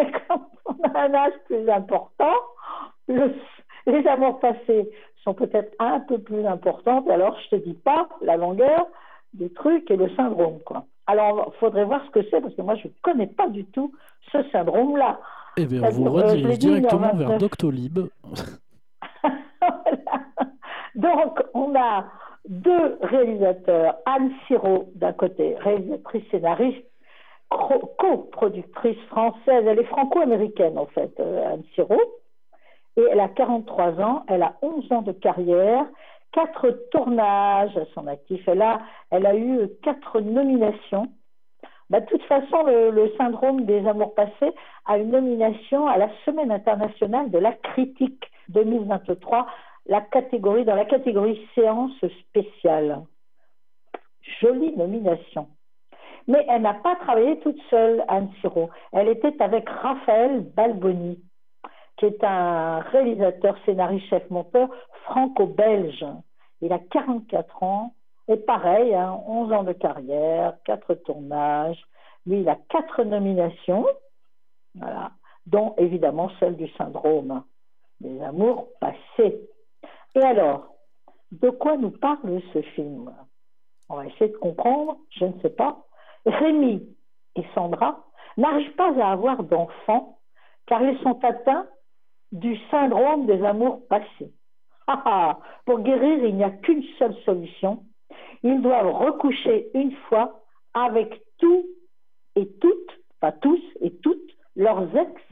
[0.00, 2.32] euh, quand on a un âge plus important,
[3.08, 3.34] le-
[3.86, 4.90] les amours passés
[5.22, 7.08] sont peut-être un peu plus importantes.
[7.10, 8.86] Alors, je te dis pas la longueur
[9.34, 10.84] du truc et le syndrome, quoi.
[11.06, 13.66] Alors, il faudrait voir ce que c'est, parce que moi, je ne connais pas du
[13.66, 13.92] tout
[14.32, 15.20] ce syndrome-là.
[15.56, 17.38] Eh bien, on vous euh, redirige directement vers 29.
[17.38, 17.98] Doctolib.
[20.94, 22.06] Donc, on a
[22.48, 26.84] deux réalisateurs, Anne Siro d'un côté, réalisatrice scénariste,
[27.48, 31.98] co- coproductrice française, elle est franco-américaine en fait, euh, Anne Siro,
[32.96, 35.84] et elle a 43 ans, elle a 11 ans de carrière,
[36.32, 41.08] quatre tournages à son actif, elle a, elle a eu quatre nominations.
[41.90, 44.52] Bah, de toute façon, le, syndrome des amours passés
[44.86, 49.46] a une nomination à la Semaine internationale de la critique 2023,
[49.86, 53.02] la catégorie, dans la catégorie séance spéciale.
[54.40, 55.48] Jolie nomination.
[56.26, 58.70] Mais elle n'a pas travaillé toute seule, Anne Siro.
[58.92, 61.22] Elle était avec Raphaël Balboni,
[61.98, 64.68] qui est un réalisateur, scénariste, chef-monteur
[65.04, 66.04] franco-belge.
[66.62, 67.92] Il a 44 ans
[68.28, 71.82] et pareil, hein, 11 ans de carrière, 4 tournages.
[72.26, 73.86] Lui, il a 4 nominations,
[74.74, 75.12] voilà,
[75.46, 77.44] dont évidemment celle du syndrome
[78.00, 79.40] des amours passés.
[80.14, 80.74] Et alors,
[81.32, 83.12] de quoi nous parle ce film?
[83.88, 85.84] On va essayer de comprendre, je ne sais pas.
[86.24, 86.88] Rémi
[87.36, 88.04] et Sandra
[88.36, 90.18] n'arrivent pas à avoir d'enfants
[90.66, 91.66] car ils sont atteints
[92.32, 94.32] du syndrome des amours passés.
[94.86, 97.84] Ah ah, Pour guérir, il n'y a qu'une seule solution.
[98.42, 101.64] Ils doivent recoucher une fois avec tous
[102.36, 105.22] et toutes, pas tous et toutes, leurs ex.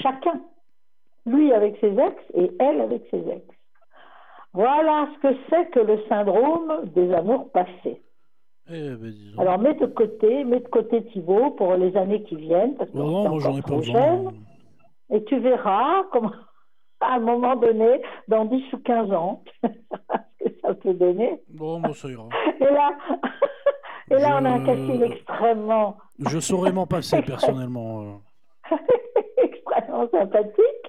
[0.00, 0.40] Chacun.
[1.26, 3.44] Lui avec ses ex et elle avec ses ex.
[4.52, 8.02] Voilà ce que c'est que le syndrome des amours passés.
[8.68, 9.12] Eh ben.
[9.38, 12.96] Alors mets de côté, mets de côté Thibault pour les années qui viennent, parce que
[12.96, 14.32] non, moi ai pas besoin.
[15.10, 16.32] et tu verras comment,
[17.00, 19.42] à un moment donné, dans 10 ou 15 ans,
[20.88, 21.40] donner.
[21.48, 22.28] Bon, moi ça ira.
[22.60, 22.90] Et là,
[24.10, 28.02] et là on a un casting extrêmement, Je saurais m'en passer personnellement.
[28.70, 28.76] euh.
[29.38, 30.86] extrêmement sympathique.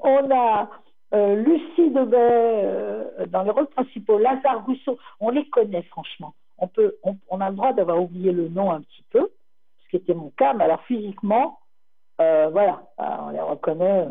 [0.00, 0.68] on a
[1.14, 6.34] euh, Lucie Debay euh, dans les rôles principaux, Lazare Rousseau, on les connaît franchement.
[6.58, 9.30] On, peut, on, on a le droit d'avoir oublié le nom un petit peu,
[9.84, 11.58] ce qui était mon cas, mais alors physiquement,
[12.20, 14.06] euh, voilà, euh, on les reconnaît.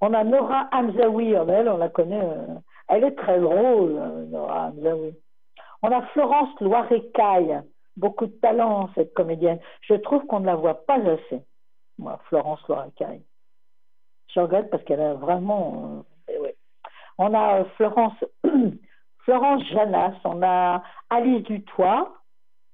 [0.00, 2.46] On a Nora Hamzaoui, elle, on la connaît, euh,
[2.90, 5.14] elle est très drôle, euh, Nora Hamzaoui.
[5.82, 7.62] On a Florence Loirecaille
[8.00, 9.60] beaucoup de talent, cette comédienne.
[9.82, 11.42] Je trouve qu'on ne la voit pas assez,
[11.98, 13.22] moi, Florence Loracaille.
[14.34, 16.04] Je regrette parce qu'elle a vraiment.
[16.30, 16.56] euh, ouais.
[17.18, 18.14] On a euh, Florence,
[19.18, 22.14] Florence Janas, on a Alice Dutoit,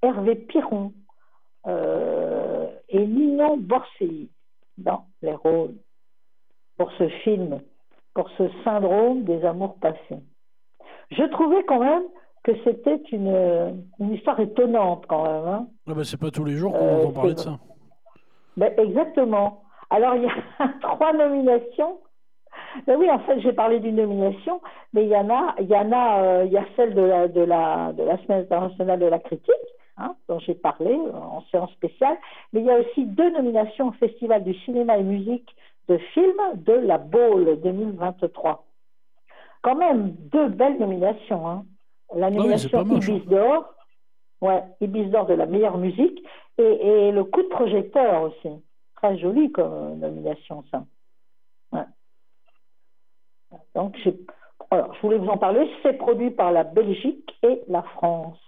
[0.03, 0.93] Hervé Piron
[1.67, 4.31] euh, et Ninon Borselli
[4.79, 5.75] dans les rôles
[6.77, 7.61] pour ce film,
[8.17, 10.23] pour ce syndrome des amours passés.
[11.11, 12.05] Je trouvais quand même
[12.45, 15.47] que c'était une, une histoire étonnante quand même.
[15.47, 15.67] hein.
[15.87, 17.59] Ah bah, c'est pas tous les jours qu'on Euh, entend parler de ça.
[18.57, 19.65] Ben, exactement.
[19.91, 21.99] Alors, il y a trois nominations.
[22.87, 24.63] Ben oui, en fait, j'ai parlé d'une nomination,
[24.95, 27.03] mais il y en a, il y en a, euh, il y a celle de
[27.03, 29.53] la, de la, de la Semaine internationale de la critique,
[29.99, 32.17] hein, dont j'ai parlé euh, en séance spéciale,
[32.55, 35.55] mais il y a aussi deux nominations au Festival du cinéma et musique
[35.89, 38.65] de films de la Baule 2023.
[39.63, 41.49] Quand même, deux belles nominations.
[41.49, 41.67] Hein.
[42.15, 43.09] La Ah oui, nomination pas moche.
[43.09, 43.75] Ibis d'or,
[44.41, 46.23] ouais, Ibis d'or de la meilleure musique,
[46.59, 46.63] et,
[47.09, 48.49] et le coup de projecteur aussi.
[48.97, 50.85] Très joli comme nomination, ça.
[51.73, 51.85] Ouais.
[53.75, 53.97] Donc,
[54.71, 55.71] alors, je voulais vous en parler.
[55.83, 58.39] C'est produit par la Belgique et la France.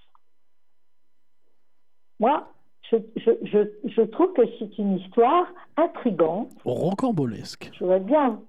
[2.19, 2.49] Moi,
[2.91, 3.59] je, je, je,
[3.91, 5.47] je trouve que c'est une histoire
[5.77, 6.51] intrigante.
[6.65, 7.71] Rocambolesque.
[7.75, 8.41] Je voudrais bien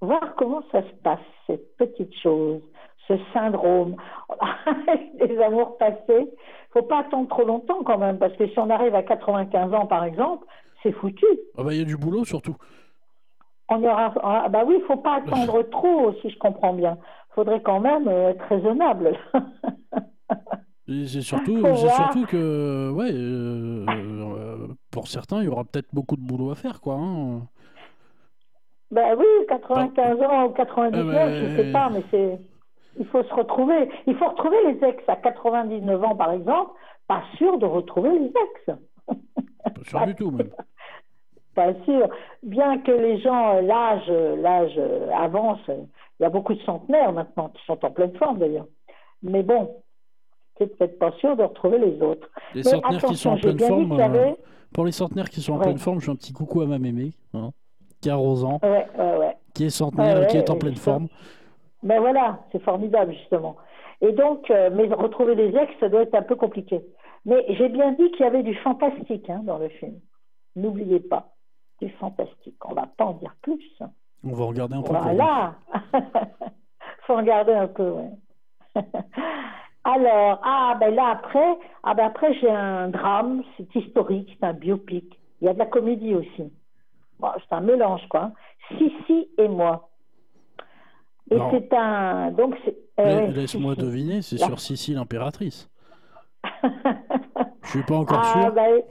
[0.00, 2.60] voir comment ça se passe, cette petite chose,
[3.08, 3.96] ce syndrome
[5.18, 5.98] des amours passés.
[6.08, 9.72] Il faut pas attendre trop longtemps quand même, parce que si on arrive à 95
[9.74, 10.46] ans, par exemple,
[10.82, 11.26] c'est foutu.
[11.56, 12.56] Ah bah, il y a du boulot surtout.
[13.70, 16.96] On aura, ah bah oui, il faut pas attendre trop, si je comprends bien.
[17.30, 19.16] Il faudrait quand même euh, être raisonnable.
[20.88, 21.94] C'est surtout, c'est voir.
[22.12, 26.54] surtout que, ouais, euh, euh, pour certains, il y aura peut-être beaucoup de boulot à
[26.54, 26.94] faire, quoi.
[26.94, 27.42] hein.
[28.90, 32.38] Ben oui, 95 ans ou 99, Ah ben, je sais pas, mais c'est.
[32.98, 33.90] Il faut se retrouver.
[34.06, 36.72] Il faut retrouver les ex à 99 ans, par exemple.
[37.06, 38.78] Pas sûr de retrouver les ex.
[39.64, 40.48] Pas sûr du tout, même.
[41.54, 42.08] Pas sûr.
[42.42, 45.60] Bien que les gens, euh, l'âge, euh, l'âge euh, avance.
[45.68, 45.82] euh,
[46.18, 48.66] Il y a beaucoup de centenaires maintenant qui sont en pleine forme d'ailleurs.
[49.22, 49.70] Mais bon,
[50.58, 52.28] c'est peut-être pas sûr de retrouver les autres.
[52.54, 53.92] Les Mais centenaires qui sont en j'ai pleine forme.
[54.00, 54.34] avait- euh,
[54.74, 55.64] pour les centenaires qui sont en Ouais.
[55.64, 57.50] pleine forme, je fais un petit coucou à ma mémé, hein,
[58.00, 59.36] qui a 11 ans, Ouais, ouais, ouais.
[59.54, 61.08] qui est centenaire et qui est en pleine forme.
[61.82, 63.56] Ben voilà, c'est formidable justement.
[64.00, 66.84] Et donc, euh, mais retrouver les ex, ça doit être un peu compliqué.
[67.24, 69.94] Mais j'ai bien dit qu'il y avait du fantastique hein, dans le film.
[70.56, 71.30] N'oubliez pas,
[71.80, 72.56] du fantastique.
[72.64, 73.60] On va pas en dire plus.
[74.24, 74.92] On va regarder un peu.
[74.92, 75.54] Voilà.
[77.06, 78.10] Faut regarder un peu, ouais.
[79.88, 84.52] Alors, ah ben là après, ah ben après j'ai un drame, c'est historique, c'est un
[84.52, 85.18] biopic.
[85.40, 86.52] Il y a de la comédie aussi.
[87.18, 88.32] Bon, c'est un mélange quoi.
[88.76, 89.88] Sissi et moi.
[91.30, 92.54] Et c'est un donc
[92.98, 95.70] eh Laisse-moi deviner, c'est sur Sissi l'impératrice.
[97.62, 98.52] Je suis pas encore ah, sûr.
[98.52, 98.82] Ben,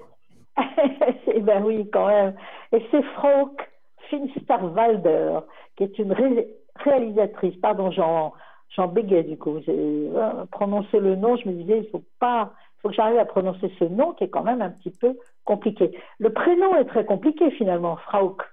[1.26, 2.34] c'est- ben oui, quand même.
[2.72, 3.62] Et c'est Frauke
[4.10, 5.40] Finsterwalder,
[5.76, 6.48] qui est une ré-
[6.84, 7.56] réalisatrice.
[7.58, 8.34] Pardon, j'en,
[8.76, 9.60] j'en bégayais du coup.
[9.68, 13.72] Euh, prononcé le nom, je me disais, il faut pas, faut que j'arrive à prononcer
[13.80, 15.98] ce nom qui est quand même un petit peu compliqué.
[16.20, 18.44] Le prénom est très compliqué finalement, Frauke.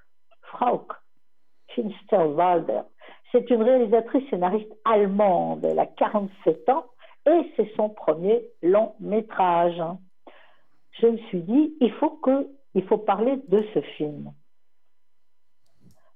[0.42, 0.92] Frauke
[1.74, 2.82] Finsterwalder.
[3.32, 5.64] C'est une réalisatrice scénariste allemande.
[5.64, 6.86] Elle a 47 ans
[7.26, 9.82] et c'est son premier long métrage.
[11.00, 14.32] Je me suis dit, il faut que, il faut parler de ce film.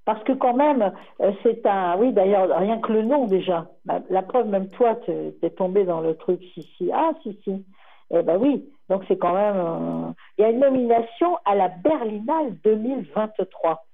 [0.09, 0.91] Parce que quand même,
[1.21, 1.99] euh, c'est un...
[1.99, 3.67] Oui, d'ailleurs, rien que le nom déjà.
[3.85, 6.91] La, la preuve, même toi, tu es tombé dans le truc, si, si.
[6.91, 7.63] Ah, si, si.
[8.11, 9.57] Eh ben oui, donc c'est quand même...
[9.59, 13.85] euh, Il y a une nomination à la Berlinale 2023.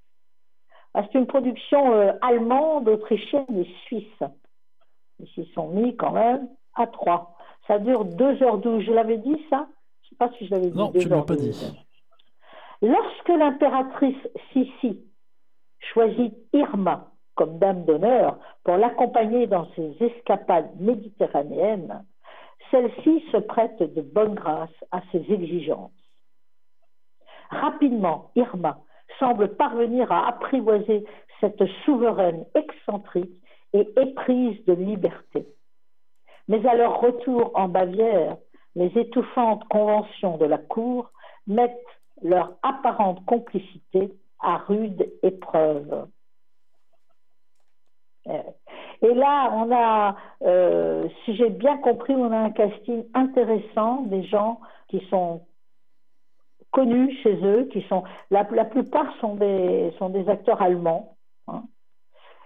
[0.95, 4.23] Ah, C'est une production euh, allemande, autrichienne et suisse.
[5.19, 6.47] Ils s'y sont mis quand même
[6.77, 7.35] à trois.
[7.67, 8.83] Ça dure 2h12.
[8.83, 9.67] Je l'avais dit, ça?
[10.03, 10.79] Je ne sais pas si je l'avais dit.
[10.79, 11.39] Non, tu ne l'as pas 2h12.
[11.41, 11.79] dit.
[12.83, 15.01] Lorsque l'impératrice Sissi
[15.93, 22.05] choisit Irma comme dame d'honneur pour l'accompagner dans ses escapades méditerranéennes,
[22.71, 25.93] celle-ci se prête de bonne grâce à ses exigences.
[27.51, 28.79] Rapidement, Irma
[29.19, 31.05] semble parvenir à apprivoiser
[31.41, 33.41] cette souveraine excentrique
[33.73, 35.47] et éprise de liberté.
[36.49, 38.37] Mais à leur retour en Bavière,
[38.75, 41.11] les étouffantes conventions de la cour
[41.47, 41.77] mettent
[42.23, 44.11] leur apparente complicité
[44.45, 46.07] à rude épreuve.
[48.29, 48.43] Euh,
[49.03, 54.23] Et là, on a, euh, si j'ai bien compris, on a un casting intéressant, des
[54.25, 55.47] gens qui sont
[56.71, 61.17] connus chez eux, qui sont la, plupart sont des acteurs allemands.
[61.49, 61.65] hein.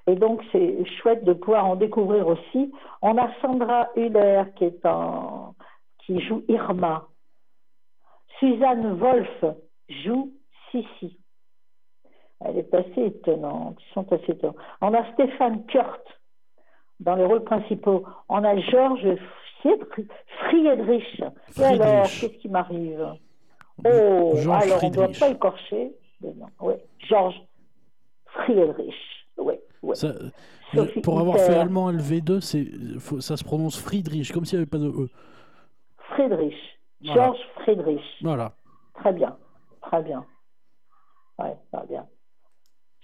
[0.08, 2.72] Et donc c'est chouette de pouvoir en découvrir aussi.
[3.02, 7.06] On a Sandra Hüller qui joue Irma.
[8.38, 9.44] Suzanne Wolf
[9.88, 10.32] joue
[10.70, 11.18] Sissi.
[12.72, 13.78] Est assez étonnante.
[13.80, 14.56] Ils sont assez étonnants.
[14.80, 16.02] On a Stéphane Kurt
[17.00, 18.04] dans les rôles principaux.
[18.28, 19.16] On a Georges
[19.62, 21.22] Friedrich.
[21.58, 23.06] Et alors, qu'est-ce qui m'arrive?
[23.84, 25.20] Oh, Georges alors on ne doit Friedrich.
[25.20, 25.92] pas écorcher.
[26.60, 26.74] Oui,
[27.08, 27.40] Georges
[28.26, 28.94] Friedrich.
[29.38, 29.54] Oui.
[29.94, 30.12] Ça-
[31.02, 31.46] pour avoir Hutter.
[31.46, 32.66] fait allemand LV2, c'est,
[32.98, 35.08] faut- ça se prononce Friedrich, comme s'il n'y avait pas de E.
[36.10, 36.54] Friedrich.
[37.00, 37.14] Voilà.
[37.24, 38.02] Georges Friedrich.
[38.22, 38.52] Voilà.
[38.96, 39.36] Très bien,
[39.82, 40.26] très bien.
[41.38, 42.06] Ouais, très bien.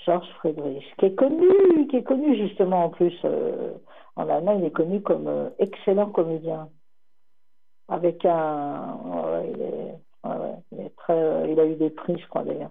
[0.05, 3.73] Georges Friedrich, qui est connu, qui est connu justement en plus euh,
[4.17, 6.69] en Allemagne, il est connu comme euh, excellent comédien.
[7.89, 8.99] Avec un,
[10.23, 12.71] il, a eu des prix, je crois d'ailleurs.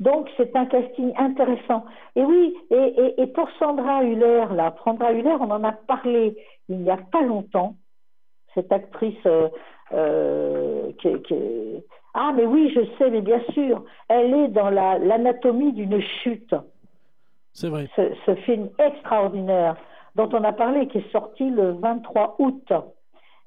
[0.00, 1.84] Donc c'est un casting intéressant.
[2.16, 6.36] Et oui, et, pour Sandra Hüller, là, Sandra on en a parlé
[6.68, 7.76] il n'y a pas longtemps.
[8.54, 9.26] Cette actrice
[9.92, 14.70] euh, qui, qui est- Ah, mais oui, je sais, mais bien sûr, elle est dans
[14.70, 16.54] la- l'anatomie d'une chute.
[17.52, 17.88] C'est vrai.
[17.96, 19.76] Ce, ce film extraordinaire
[20.14, 22.72] dont on a parlé, qui est sorti le 23 août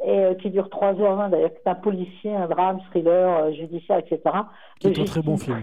[0.04, 4.20] et euh, qui dure 3h20 d'ailleurs, c'est un policier, un drame, thriller, euh, judiciaire, etc.
[4.80, 5.58] Qui est un très bon film.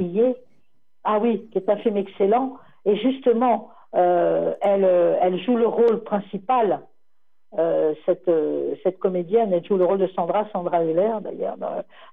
[1.04, 2.56] Ah oui, qui est un film excellent.
[2.84, 4.84] Et justement, euh, elle,
[5.20, 6.80] elle joue le rôle principal.
[7.56, 11.56] Euh, cette, euh, cette comédienne, elle joue le rôle de Sandra, Sandra Hüller d'ailleurs,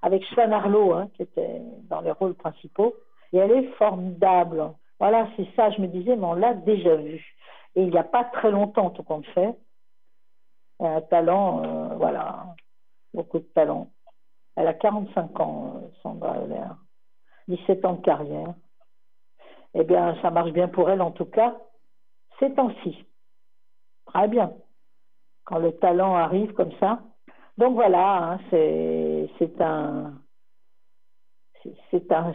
[0.01, 2.95] avec Swan Arlo, hein, qui était dans les rôles principaux.
[3.33, 4.71] Et elle est formidable.
[4.99, 7.35] Voilà, c'est ça, je me disais, mais on l'a déjà vu.
[7.75, 9.53] Et il n'y a pas très longtemps, tout compte fait.
[10.79, 12.45] Un talent, euh, voilà,
[13.13, 13.89] beaucoup de talent.
[14.55, 16.67] Elle a 45 ans, euh, Sandra Hüller.
[17.49, 18.53] 17 ans de carrière.
[19.73, 21.57] Eh bien, ça marche bien pour elle en tout cas,
[22.39, 23.05] ces temps-ci.
[24.05, 24.53] Très bien.
[25.45, 26.99] Quand le talent arrive comme ça.
[27.58, 29.29] Donc voilà, hein, c'est
[29.62, 30.13] un
[31.91, 32.34] c'est- un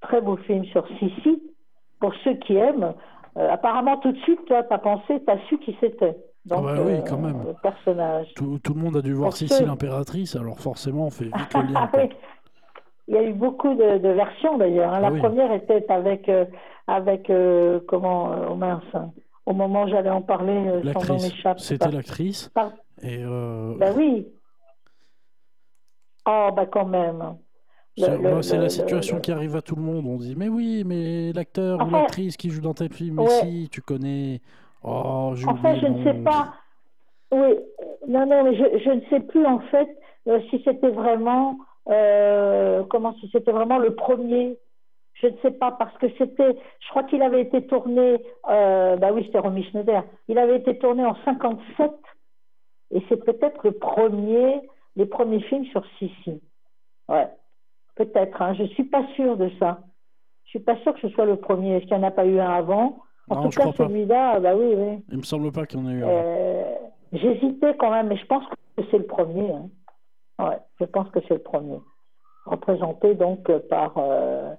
[0.00, 1.42] très beau film sur Sissi.
[2.00, 2.94] Pour ceux qui aiment,
[3.38, 6.16] Euh, apparemment tout de suite, toi, t'as pensé, t'as su qui c'était.
[6.50, 7.42] Ah bah oui, euh, quand même.
[7.48, 8.32] Le personnage.
[8.34, 11.52] Tout, tout le monde a dû voir Sissi ceux- l'impératrice, alors forcément on fait vite
[11.54, 11.74] le lien.
[11.76, 12.08] Ah oui.
[13.08, 14.94] Il y a eu beaucoup de, de versions d'ailleurs.
[14.94, 15.00] hein.
[15.00, 15.18] La Ah oui.
[15.18, 16.46] première était avec, euh,
[16.86, 19.12] avec euh, comment, euh, oh.
[19.46, 21.60] Au moment où j'allais en parler, son nom L'actrice, m'échappe.
[21.60, 22.48] c'était l'actrice.
[22.50, 24.26] par- Et Ben oui.
[26.28, 27.36] Oh, bah quand même.
[27.96, 30.06] c'est bah, la situation le- qui arrive à tout le monde.
[30.06, 33.26] On dit mais oui, mais l'acteur ou l'actrice qui joue dans tel film, ouais.
[33.26, 34.40] ici, tu connais.
[34.82, 36.54] Oh, j'ai Enfin, oublié je ne sais pas.
[37.32, 37.54] Oui,
[38.08, 39.88] non, non, mais je, je ne sais plus en fait
[40.28, 41.56] euh, si c'était vraiment,
[41.88, 44.58] euh, comment, si c'était vraiment le premier.
[45.22, 49.12] Je ne sais pas parce que c'était, je crois qu'il avait été tourné, euh, bah
[49.12, 50.04] oui, c'était Romy Schneider.
[50.28, 51.90] Il avait été tourné en 57
[52.92, 54.60] et c'est peut-être le premier,
[54.94, 56.42] les premiers films sur Sissi.
[57.08, 57.28] Ouais,
[57.94, 58.42] peut-être.
[58.42, 59.80] Hein, je suis pas sûre de ça.
[60.44, 61.76] Je suis pas sûre que ce soit le premier.
[61.76, 62.98] Est-ce qu'il n'y en a pas eu un avant?
[63.28, 65.04] En Non, tout cas, celui-là, bah oui, oui.
[65.10, 66.04] Il me semble pas qu'il y en ait eu.
[66.04, 66.08] un.
[66.08, 66.74] Euh,
[67.12, 69.50] J'hésitais quand même, mais je pense que c'est le premier.
[69.50, 69.68] hein.
[70.38, 71.80] Ouais, je pense que c'est le premier.
[72.44, 74.52] Représenté donc euh, par, euh,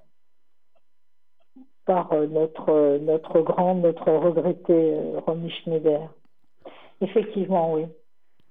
[1.88, 6.12] par euh, notre, euh, notre grande, notre regretté euh, Romy Schneider.
[7.00, 7.86] Effectivement, oui.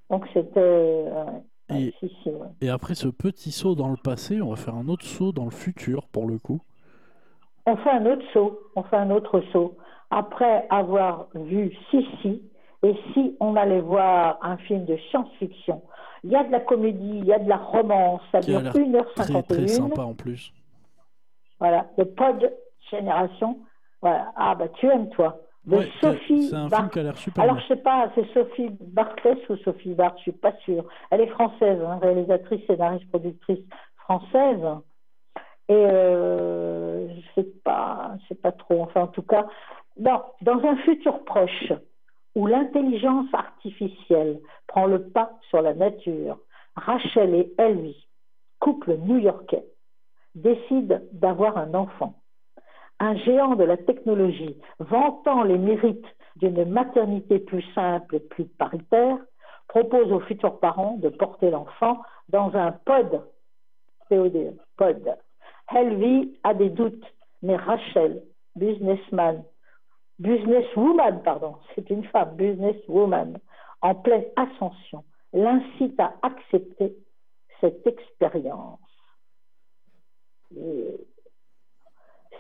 [0.10, 1.06] Donc c'était.
[1.70, 2.48] Et- si, si, ouais.
[2.62, 5.46] Et après ce petit saut dans le passé, on va faire un autre saut dans
[5.46, 6.62] le futur pour le coup.
[7.68, 9.78] On fait un autre saut, on fait un autre saut.
[10.10, 12.42] Après avoir vu Sissi,
[12.84, 15.82] et si on allait voir un film de science-fiction,
[16.24, 18.72] il y a de la comédie, il y a de la romance, ça dure l'air
[19.16, 19.68] très très 1h51.
[19.68, 20.54] sympa en plus.
[21.60, 22.52] Voilà, le pod
[22.90, 23.60] génération.
[24.02, 24.32] Voilà.
[24.36, 25.42] Ah bah tu aimes toi.
[25.66, 28.70] De Ouais, Sophie un film qui a l'air super Alors je sais pas, c'est Sophie
[28.80, 30.86] Barthès ou Sophie Barth, je suis pas sûre.
[31.10, 33.60] Elle est française, hein, réalisatrice, scénariste, productrice
[33.98, 34.62] française.
[35.68, 38.84] Et euh, je sais pas, je sais pas trop.
[38.84, 39.46] Enfin en tout cas,
[39.98, 41.74] dans, dans un futur proche
[42.36, 46.38] où l'intelligence artificielle prend le pas sur la nature,
[46.76, 48.08] Rachel et Elvis,
[48.60, 49.66] couple new-yorkais,
[50.36, 52.14] décident d'avoir un enfant.
[53.00, 56.06] Un géant de la technologie, vantant les mérites
[56.38, 59.18] d'une maternité plus simple et plus paritaire,
[59.68, 63.22] propose aux futurs parents de porter l'enfant dans un pod.
[64.10, 65.18] POD, pod.
[65.70, 67.06] Helvi a des doutes,
[67.42, 68.24] mais Rachel,
[68.56, 69.44] businessman,
[70.20, 73.38] businesswoman, pardon, c'est une femme, businesswoman,
[73.82, 76.96] en pleine ascension, l'incite à accepter
[77.60, 78.80] cette expérience.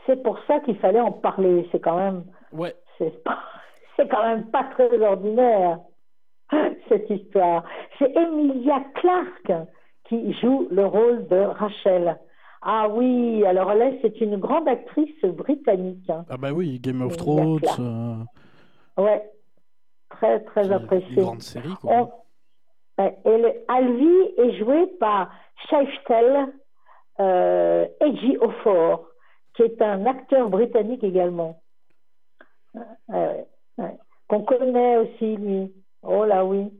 [0.08, 1.68] C'est pour ça qu'il fallait en parler.
[1.72, 2.74] C'est quand même, Ouais.
[2.97, 3.38] c'est pas,
[3.95, 5.80] c'est quand même pas très ordinaire
[6.89, 7.64] cette histoire.
[7.99, 9.68] C'est Emilia Clarke
[10.05, 12.18] qui joue le rôle de Rachel.
[12.62, 16.10] Ah oui, alors là, c'est une grande actrice britannique.
[16.10, 16.26] hein.
[16.30, 17.60] Ah bah oui, Game of Thrones.
[17.80, 18.16] Euh,
[18.97, 19.30] Ouais,
[20.10, 21.18] très très appréciée.
[21.18, 21.91] une grande série, quoi.
[21.93, 25.30] On- ouais, et le- Alvi est joué par
[25.70, 26.47] Shiftel
[27.20, 29.07] euh, Ejiofor,
[29.58, 31.60] qui est un acteur britannique également.
[33.10, 33.45] Ouais.
[34.28, 35.74] Qu'on connaît aussi, lui.
[36.03, 36.72] Oh là oui.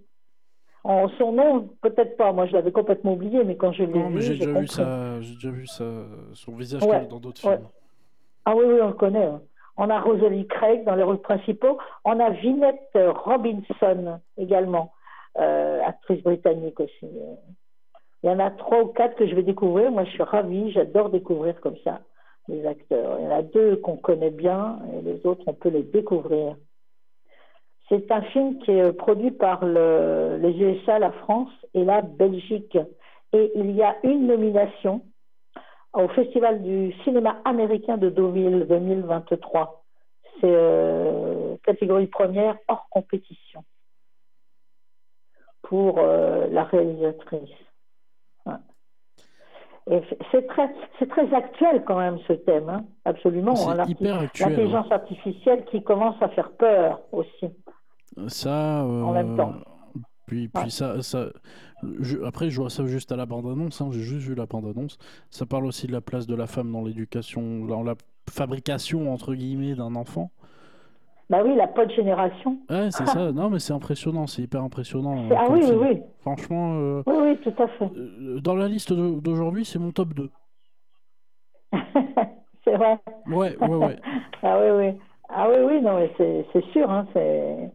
[0.84, 2.32] En- son nom, peut-être pas.
[2.32, 4.46] Moi, je l'avais complètement oublié, mais quand je l'ai Non, vu, mais j'ai déjà
[5.20, 5.86] déjà vu ça,
[6.34, 7.56] son visage Ouais, dans d'autres ouais.
[7.58, 7.68] films.
[8.46, 9.26] Ah oui, oui, on le connaît.
[9.26, 9.42] hein.
[9.78, 11.78] On a Rosalie Craig dans les rôles principaux.
[12.06, 14.92] On a Vinette Robinson également,
[15.38, 17.06] euh, actrice britannique aussi.
[17.06, 17.36] euh.
[18.24, 19.92] Il y en a trois ou quatre que je vais découvrir.
[19.92, 20.72] Moi, je suis ravie.
[20.72, 22.02] J'adore découvrir comme ça
[22.48, 23.20] les acteurs.
[23.20, 26.56] Il y en a deux qu'on connaît bien et les autres, on peut les découvrir.
[27.90, 32.02] C'est un film qui est euh, produit par le- les USA, la France et la
[32.02, 32.78] Belgique.
[33.34, 35.02] Et il y a une nomination
[35.94, 39.84] au Festival du cinéma américain de Deauville 2023.
[40.40, 43.64] C'est euh, catégorie première hors compétition
[45.64, 47.50] pour euh, la réalisatrice.
[50.32, 50.70] C'est très,
[51.00, 53.56] c'est très actuel quand même ce thème, hein, absolument.
[53.56, 57.48] C'est hein, l'arti- hyper actuel, L'intelligence artificielle qui commence à faire peur aussi.
[58.28, 59.54] Ça, En même euh, temps.
[60.26, 61.28] Puis, puis ça, ça
[62.02, 64.98] je- après, je vois ça juste à la bande-annonce, hein, j'ai juste vu la bande-annonce.
[65.30, 67.96] Ça parle aussi de la place de la femme dans l'éducation, dans la
[68.30, 70.32] fabrication, entre guillemets, d'un enfant.
[71.30, 72.58] Bah oui, la pote génération.
[72.70, 73.32] Ouais, c'est ça.
[73.34, 75.30] Non, mais c'est impressionnant, c'est hyper impressionnant.
[75.36, 75.80] Ah oui, oui, film.
[75.82, 76.02] oui.
[76.22, 77.90] Franchement, euh, Oui, oui, tout à fait.
[77.96, 80.30] euh, dans la liste d'au- d'aujourd'hui, c'est mon top 2.
[82.64, 82.98] c'est vrai.
[83.28, 83.98] Ouais, ouais, ouais.
[84.44, 85.00] ah oui, oui.
[85.30, 86.12] Ah oui, oui, non, mais
[86.54, 87.72] c'est sûr, hein, c'est...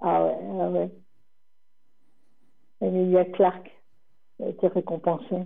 [0.00, 0.90] Ah ouais, ah ouais.
[2.80, 3.70] Emilia Clarke
[4.42, 5.44] a été récompensée.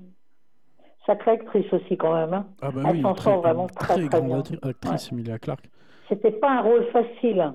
[1.07, 2.35] Sacrée actrice aussi, quand même.
[2.35, 2.47] Hein.
[2.61, 4.59] Ah bah Elle oui, s'en sort vraiment très, très très grande bien.
[4.63, 5.69] actrice, Emilia Clarke.
[6.09, 7.55] C'était pas un rôle facile.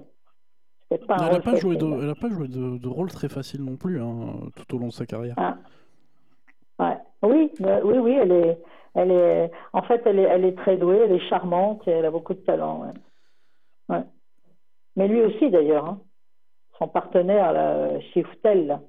[1.08, 2.04] Pas un Elle n'a pas joué, de, facile.
[2.04, 4.88] elle a pas joué de, de rôle très facile non plus hein, tout au long
[4.88, 5.34] de sa carrière.
[5.38, 5.58] Ah.
[6.78, 6.98] Ouais.
[7.24, 8.60] Oui, oui, oui, elle est,
[8.94, 12.06] elle est, en fait, elle est, elle est très douée, elle est charmante et elle
[12.06, 12.82] a beaucoup de talent.
[12.82, 13.96] Ouais.
[13.96, 14.04] Ouais.
[14.96, 16.02] Mais lui aussi, d'ailleurs, hein.
[16.78, 18.80] son partenaire, Shiftel,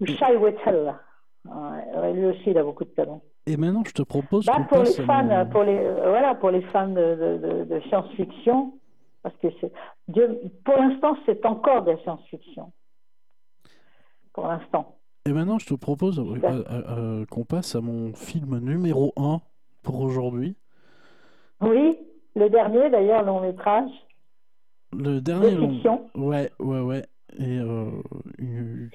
[0.00, 0.94] ou Shai Wettel,
[1.52, 3.22] ouais, lui aussi, il a beaucoup de talent.
[3.46, 6.50] Et maintenant, je te propose Bah, pour les à fans, pour les, euh, voilà, pour
[6.50, 8.74] les fans de, de- de- de science-fiction,
[9.22, 9.72] parce que c'est,
[10.08, 12.72] Dieu, pour l'instant, c'est encore de la science-fiction.
[14.32, 14.96] Pour l'instant.
[15.26, 19.40] Et maintenant, je te propose euh, euh, euh, qu'on passe à mon film numéro 1
[19.82, 20.56] pour aujourd'hui.
[21.60, 21.98] Oui,
[22.36, 23.90] le dernier, d'ailleurs, long métrage.
[24.92, 25.70] Le dernier long.
[25.70, 26.08] fiction.
[26.14, 27.04] Ouais, ouais, ouais.
[27.38, 27.90] Et euh,
[28.38, 28.90] une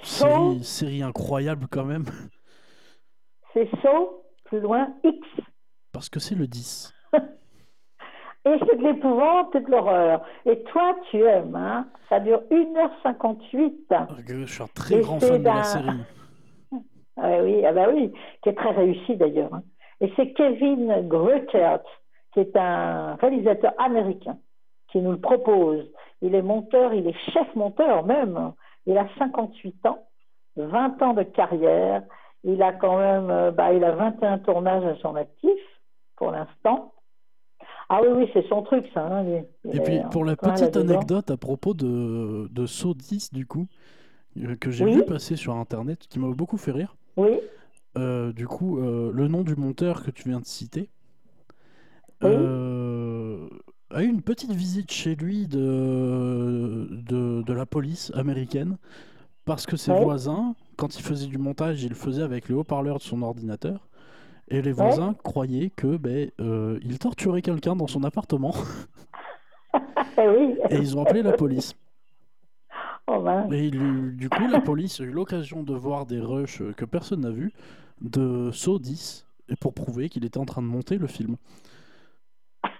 [0.64, 2.06] série incroyable quand même.
[3.54, 5.28] C'est Saut, plus loin, X.
[5.91, 6.93] Parce que c'est le 10.
[8.45, 10.22] Et c'est de l'épouvante et de l'horreur.
[10.45, 14.08] Et toi, tu aimes, hein Ça dure 1h58.
[14.28, 15.88] Je suis un très Et grand fan de la série.
[17.16, 19.54] Ah oui, ah bah oui, qui est très réussi d'ailleurs.
[19.54, 19.62] hein.
[20.01, 21.84] Et c'est Kevin Greutert,
[22.34, 24.39] qui est un réalisateur américain,
[24.91, 25.86] qui nous le propose.
[26.24, 28.54] Il est monteur, il est chef monteur même.
[28.88, 30.08] Il a 58 ans,
[30.56, 32.01] 20 ans de carrière.
[32.43, 35.59] Il a quand même, euh, bah, il a 21 tournages à son actif
[36.17, 36.93] pour l'instant.
[37.89, 39.05] Ah oui, oui, c'est son truc, ça.
[39.05, 39.25] hein,
[39.71, 43.67] Et puis, pour la petite anecdote à propos de, de Saw 10, du coup,
[44.37, 44.93] euh, que j'ai Oui.
[44.93, 46.95] vu passer sur Internet, qui m'a beaucoup fait rire.
[47.17, 47.39] Oui.
[47.97, 50.89] Euh, du coup, euh, le nom du monteur que tu viens de citer
[52.23, 52.31] Oui.
[52.31, 53.47] euh,
[53.91, 58.77] a eu une petite visite chez lui de, de, de la police américaine
[59.45, 60.03] parce que ses Ouais.
[60.03, 63.87] voisins, quand il faisait du montage, il le faisait avec le haut-parleur de son ordinateur.
[64.49, 64.85] Et les Ouais.
[64.85, 68.53] voisins croyaient que ben, euh, il torturait quelqu'un dans son appartement
[70.17, 70.55] Eh oui.
[70.69, 71.73] et ils ont appelé la police.
[73.05, 73.21] Oh.
[73.51, 77.19] Et il- du coup, la police a eu l'occasion de voir des rushs que personne
[77.19, 77.51] n'a vus
[77.99, 81.35] de Saw 10 et pour prouver qu'il était en train de monter le film.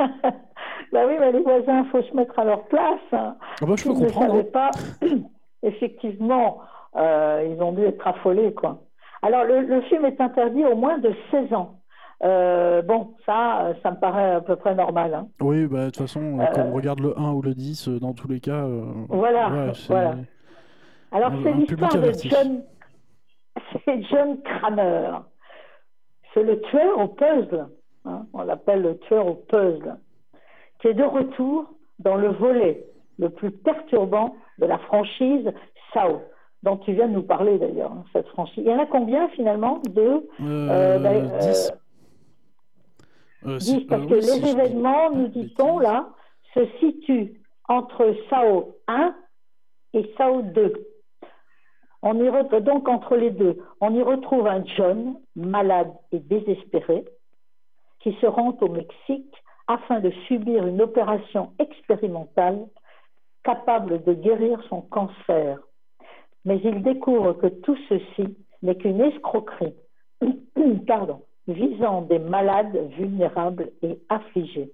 [0.93, 3.01] Bah oui, mais les voisins, il faut se mettre à leur place.
[3.11, 3.36] hein.
[3.61, 4.43] Ah bah, je peux comprendre, hein.
[4.53, 4.70] pas,
[5.64, 6.59] effectivement,
[6.95, 8.82] euh, ils ont dû être affolés, quoi.
[9.22, 11.80] Alors, le, le film est interdit au moins de 16 ans.
[12.24, 15.14] Euh, bon, ça, ça me paraît à peu près normal.
[15.14, 15.28] hein.
[15.41, 17.99] Oui, bah, de toute façon, euh, quand on regarde le 1 ou le 10, euh,
[17.99, 18.66] dans tous les cas.
[19.09, 20.16] Voilà, ouais, voilà.
[21.11, 22.11] Alors, c'est l'histoire de.
[22.24, 22.64] John...
[24.09, 25.11] John Kramer.
[26.34, 27.68] C'est le tueur au puzzle.
[28.05, 29.95] hein, on l'appelle le tueur au puzzle.
[30.80, 31.66] Qui est de retour
[31.99, 32.84] dans le volet
[33.20, 35.51] le plus perturbant de la franchise
[35.93, 36.22] Saw.
[36.64, 38.64] dont tu viens de nous parler d'ailleurs, hein, cette franchise.
[38.66, 41.72] Il y en a combien finalement Deux Euh, ben, 10.
[41.72, 41.76] euh,
[43.49, 46.08] Euh, 10, si- parce euh, que oui, les événements, nous de dit-on là,
[46.54, 49.14] se situent entre Sao 1
[49.93, 50.74] et Sao 2.
[52.01, 57.04] On y re- donc entre les deux, on y retrouve un John malade et désespéré
[57.99, 59.34] qui se rend au Mexique
[59.68, 62.66] afin de subir une opération expérimentale
[63.44, 65.60] capable de guérir son cancer.
[66.46, 69.76] Mais il découvre que tout ceci n'est qu'une escroquerie
[71.48, 74.72] visant des malades vulnérables et affligés.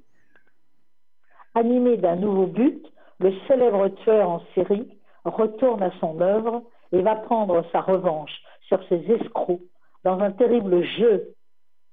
[1.55, 2.85] Animé d'un nouveau but,
[3.19, 4.87] le célèbre tueur en série
[5.25, 8.31] retourne à son œuvre et va prendre sa revanche
[8.67, 9.61] sur ses escrocs
[10.03, 11.33] dans un terrible jeu,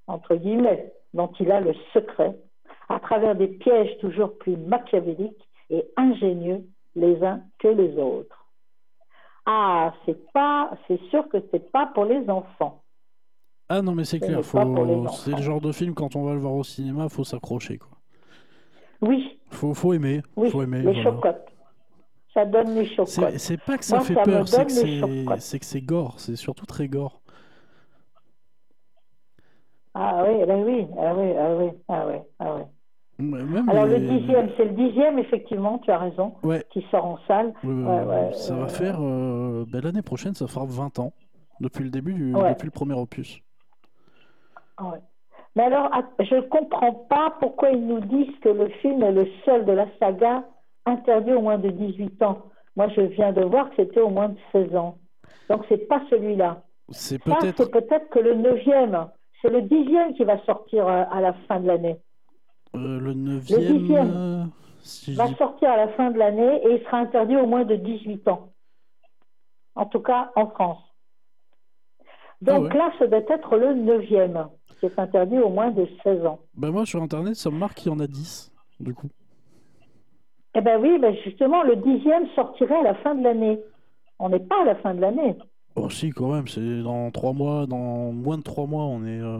[0.07, 2.37] entre guillemets, dont il a le secret,
[2.89, 6.65] à travers des pièges toujours plus machiavéliques et ingénieux
[6.95, 8.47] les uns que les autres.
[9.47, 12.83] Ah, c'est pas, c'est sûr que c'est pas pour les enfants.
[13.69, 16.41] Ah non, mais c'est Ce clair, c'est le genre de film, quand on va le
[16.41, 17.79] voir au cinéma, faut s'accrocher.
[17.79, 17.91] quoi.
[19.01, 20.23] Oui, Faut, faut aimer.
[20.37, 21.03] oui, faut aimer les voilà.
[21.03, 21.53] chocottes.
[22.33, 23.39] Ça donne les chocottes.
[23.39, 24.49] C'est pas que ça Moi, fait ça peur,
[25.39, 27.21] c'est que c'est gore, c'est surtout très gore.
[29.95, 32.56] Ah oui, ben oui, ah oui, ah oui, ah oui, ah oui.
[33.31, 36.65] Même Alors le dixième, c'est le dixième, effectivement, tu as raison, Ouais.
[36.71, 37.53] qui sort en salle.
[37.65, 37.71] Ouais,
[38.05, 41.13] ouais, ça euh, va faire euh, ben, l'année prochaine, ça fera 20 ans
[41.61, 43.41] depuis le début du depuis le premier opus.
[44.81, 44.99] Ouais.
[45.55, 49.13] Mais alors, att- je ne comprends pas pourquoi ils nous disent que le film est
[49.13, 50.45] le seul de la saga
[50.85, 52.43] interdit au moins de 18 ans.
[52.77, 54.99] Moi, je viens de voir que c'était au moins de 16 ans.
[55.49, 56.63] Donc, c'est pas celui-là.
[56.91, 59.07] C'est Ça, peut-être c'est peut-être que le neuvième.
[59.43, 61.97] C'est le dixième qui va sortir euh, à la fin de l'année.
[62.75, 63.79] Euh, le neuvième.
[63.79, 64.13] dixième.
[64.15, 64.45] euh,
[64.81, 67.77] si va sortir à la fin de l'année et il sera interdit au moins de
[67.77, 68.53] 18 ans.
[69.75, 70.79] En tout cas, en France.
[72.43, 72.79] Donc Ah ouais.
[72.79, 74.49] là, ça doit être le neuvième,
[74.79, 76.41] qui est interdit au moins de 16 ans.
[76.55, 79.09] Ben, moi sur internet, ça me marque qu'il y en a 10 du coup.
[80.55, 83.59] Eh bien oui, ben justement, le dixième sortirait à la fin de l'année.
[84.19, 85.37] On n'est pas à la fin de l'année.
[85.75, 89.21] Oh si quand même, c'est dans 3 mois, dans moins de 3 mois, on est
[89.21, 89.39] euh,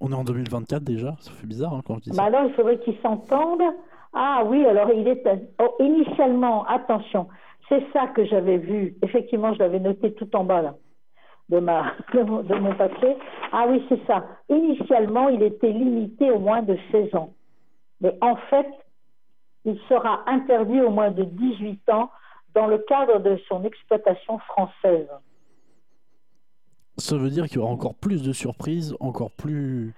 [0.00, 2.52] on est en 2024 déjà, ça fait bizarre hein, quand je dis Bah alors, il
[2.54, 3.62] faudrait qu'ils s'entendent.
[4.12, 5.22] Ah oui, alors il est
[5.60, 7.28] oh, initialement, attention,
[7.68, 8.96] c'est ça que j'avais vu.
[9.02, 10.74] Effectivement, je l'avais noté tout en bas
[11.48, 13.16] de ma de mon, de mon papier.
[13.52, 14.24] Ah oui, c'est ça.
[14.48, 17.32] Initialement, il était limité au moins de 16 ans.
[18.00, 18.68] Mais en fait,
[19.64, 22.10] il sera interdit au moins de 18 ans
[22.54, 25.08] dans le cadre de son exploitation française.
[26.96, 29.92] Ça veut dire qu'il y aura encore plus de surprises, encore plus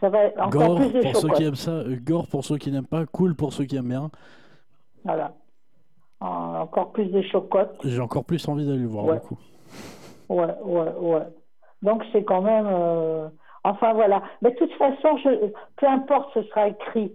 [0.00, 2.44] Ça va être encore gore plus de pour ceux qui aiment ça, euh, gore pour
[2.44, 4.10] ceux qui n'aiment pas, cool pour ceux qui aiment bien.
[5.04, 5.32] Voilà.
[6.20, 7.76] Ah, Encore plus de chocotte.
[7.84, 9.14] J'ai encore plus envie d'aller le voir Ouais.
[9.14, 9.38] du coup.
[10.28, 11.26] Ouais, ouais, ouais.
[11.82, 12.66] Donc c'est quand même.
[12.68, 13.28] euh,
[13.62, 14.22] Enfin voilà.
[14.42, 15.50] Mais de toute façon, je...
[15.76, 17.14] peu importe, ce sera écrit.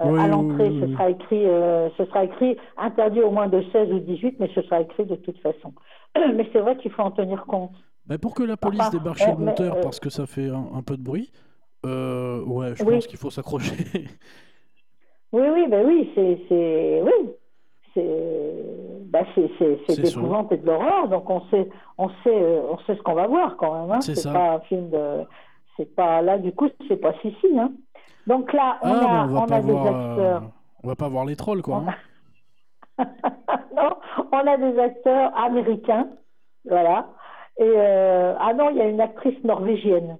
[0.00, 3.48] euh, Oui, à l'entrée, oui, ce sera écrit, euh, ce sera écrit interdit au moins
[3.48, 5.72] de 16 ou 18, mais ce sera écrit de toute façon.
[6.34, 7.72] Mais c'est vrai qu'il faut en tenir compte.
[8.06, 10.26] Bah, pour que la police Enfin, débarque chez le mais, monteur euh, parce que ça
[10.26, 11.32] fait un, un peu de bruit,
[11.84, 12.94] euh, ouais, je Oui.
[12.94, 13.74] pense qu'il faut s'accrocher.
[15.32, 17.30] Oui, oui, ben oui, c'est, c'est, oui,
[17.94, 18.64] c'est,
[19.06, 20.20] ben c'est, c'est, c'est C'est de sûr.
[20.20, 21.08] l'épouvante et de l'horreur.
[21.08, 23.90] Donc on sait, on sait, euh, on sait ce qu'on va voir quand même.
[23.90, 24.00] Hein.
[24.00, 25.24] C'est pas un film de,
[25.76, 27.58] c'est pas là du coup, c'est pas Sissi.
[27.58, 27.72] Hein.
[28.26, 30.42] Donc là, on ah, bah, a, on a des voir, euh, acteurs.
[30.82, 31.82] on va pas voir les trolls quoi.
[31.84, 31.94] On hein.
[33.76, 33.90] non,
[34.32, 36.08] on a des acteurs américains,
[36.68, 37.08] voilà.
[37.58, 40.18] Et euh, ah non, il y a une actrice norvégienne,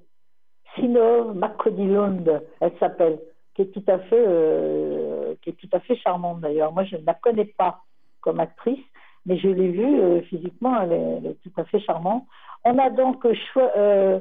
[0.75, 3.19] Sinov Makodilund, elle s'appelle,
[3.55, 6.73] qui est tout à fait, euh, qui est tout à fait charmante d'ailleurs.
[6.73, 7.81] Moi, je ne la connais pas
[8.21, 8.85] comme actrice,
[9.25, 12.25] mais je l'ai vue euh, physiquement, elle est, tout à fait charmante.
[12.65, 14.21] On a donc euh,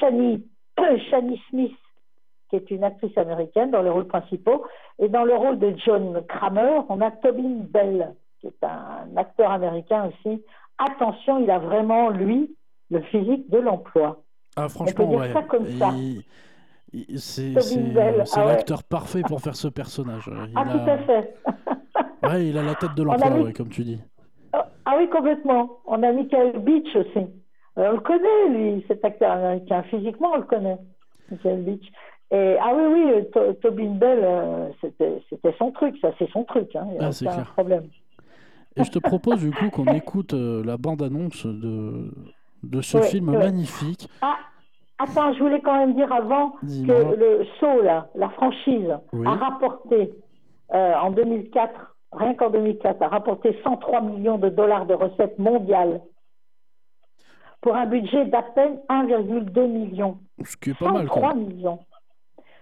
[0.00, 0.46] Shani,
[1.10, 1.76] Shani Smith,
[2.48, 4.66] qui est une actrice américaine dans les rôles principaux.
[4.98, 9.50] Et dans le rôle de John Kramer, on a Tobin Bell, qui est un acteur
[9.50, 10.42] américain aussi.
[10.90, 12.54] Attention, il a vraiment, lui,
[12.90, 14.22] le physique de l'emploi.
[14.56, 15.32] Ah franchement dire ouais.
[15.32, 15.90] ça comme ça.
[15.94, 16.22] Il-
[17.18, 18.46] C'est ah ouais.
[18.52, 20.28] l'acteur parfait pour faire ce personnage.
[20.28, 20.64] Il Ah, a...
[20.64, 21.34] tout à fait.
[22.22, 23.98] Ouais, il a la tête de On a l'emploi, mis- ouais, comme tu dis.
[24.52, 25.78] Ah oui, complètement.
[25.86, 27.26] On a Michael Beach aussi.
[27.78, 29.82] Euh, on le connaît, lui, cet acteur américain.
[29.84, 30.76] Physiquement, on le connaît,
[31.30, 31.84] Michael Beach.
[32.30, 36.44] Et, ah oui, oui, euh, To- Tobin Bell, euh, c'était son truc, ça, c'est son
[36.44, 36.74] truc.
[36.76, 36.86] Hein.
[36.92, 37.52] Il n'y a Ah, aucun clair.
[37.54, 37.84] problème.
[38.76, 42.10] Et je te propose du coup qu'on écoute euh, la bande-annonce de,
[42.62, 44.08] de ce film magnifique.
[44.22, 44.36] Ah,
[44.98, 49.26] attends, je voulais quand même dire avant que le là, la franchise, Oui.
[49.26, 50.12] a rapporté
[50.74, 56.00] euh, en 2004 rien qu'en 2004, a rapporté 103 millions de dollars de recettes mondiales
[57.60, 60.18] pour un budget d'à peine 1,2 million.
[60.44, 61.06] Ce qui est pas mal.
[61.06, 61.78] 103 millions.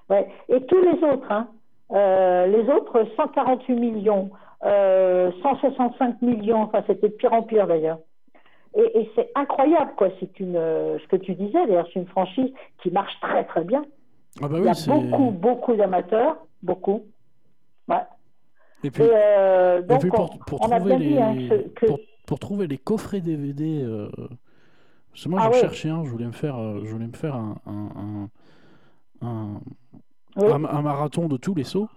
[0.08, 0.28] Ouais.
[0.48, 1.48] Et tous les autres, hein,
[1.92, 4.30] euh, les autres, 148 millions,
[4.64, 7.98] euh, 165 millions, enfin c'était de pire en pire d'ailleurs.
[8.76, 10.08] Et, et c'est incroyable, quoi.
[10.20, 12.52] C'est une, euh, ce que tu disais, d'ailleurs, c'est une franchise
[12.82, 13.84] qui marche très très bien.
[14.40, 17.04] Ah bah Il y a beaucoup, beaucoup d'amateurs, beaucoup.
[17.88, 17.96] Ouais.
[18.84, 20.30] Et puis, Et, euh, et donc, puis pour,
[20.60, 24.08] on, trouver dit hein, les, que, que- pour, pour trouver les coffrets DVD, euh,
[25.10, 27.16] parce que moi Ah j'en cherchais un, je voulais me faire, euh, je voulais me
[27.16, 27.88] faire un, un,
[29.22, 29.60] un, un-
[30.36, 30.52] Oui.
[30.52, 31.88] un- un marathon de tous les sauts.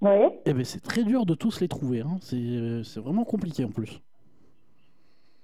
[0.00, 0.10] Oui.
[0.46, 2.16] Et ben c'est très dur de tous les trouver, hein.
[2.20, 4.00] c'est euh, c'est vraiment compliqué en plus.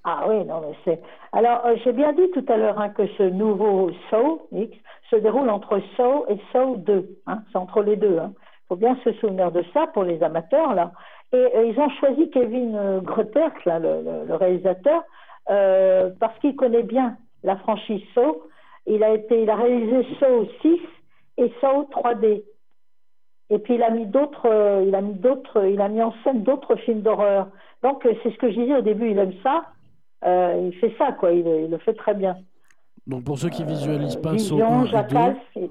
[0.05, 1.01] Ah oui, non, mais c'est.
[1.33, 4.77] Alors, euh, j'ai bien dit tout à l'heure hein, que ce nouveau Saw X
[5.11, 7.19] se déroule entre Saw et Saw 2.
[7.27, 8.17] Hein, c'est entre les deux.
[8.21, 10.93] Il faut bien se souvenir de ça pour les amateurs, là.
[11.33, 13.01] Et euh, ils ont choisi Kevin euh,
[13.65, 15.03] là, le, le- le réalisateur,
[15.47, 18.43] parce qu'il connaît bien la franchise Saw.
[18.87, 20.79] Il a, été, il a réalisé Saw 6
[21.39, 22.43] et Saw 3D.
[23.51, 26.13] Et puis il a mis d'autres, euh, il a mis d'autres, il a mis en
[26.25, 27.49] scène d'autres films d'horreur.
[27.83, 29.65] Donc euh, c'est ce que je disais au début, il aime ça.
[30.25, 31.33] Euh, il fait ça, quoi.
[31.33, 32.37] Il, il le fait très bien.
[33.07, 35.71] Donc pour ceux qui visualisent pas Saw Vision, 1 et 2, Jackal, c'est-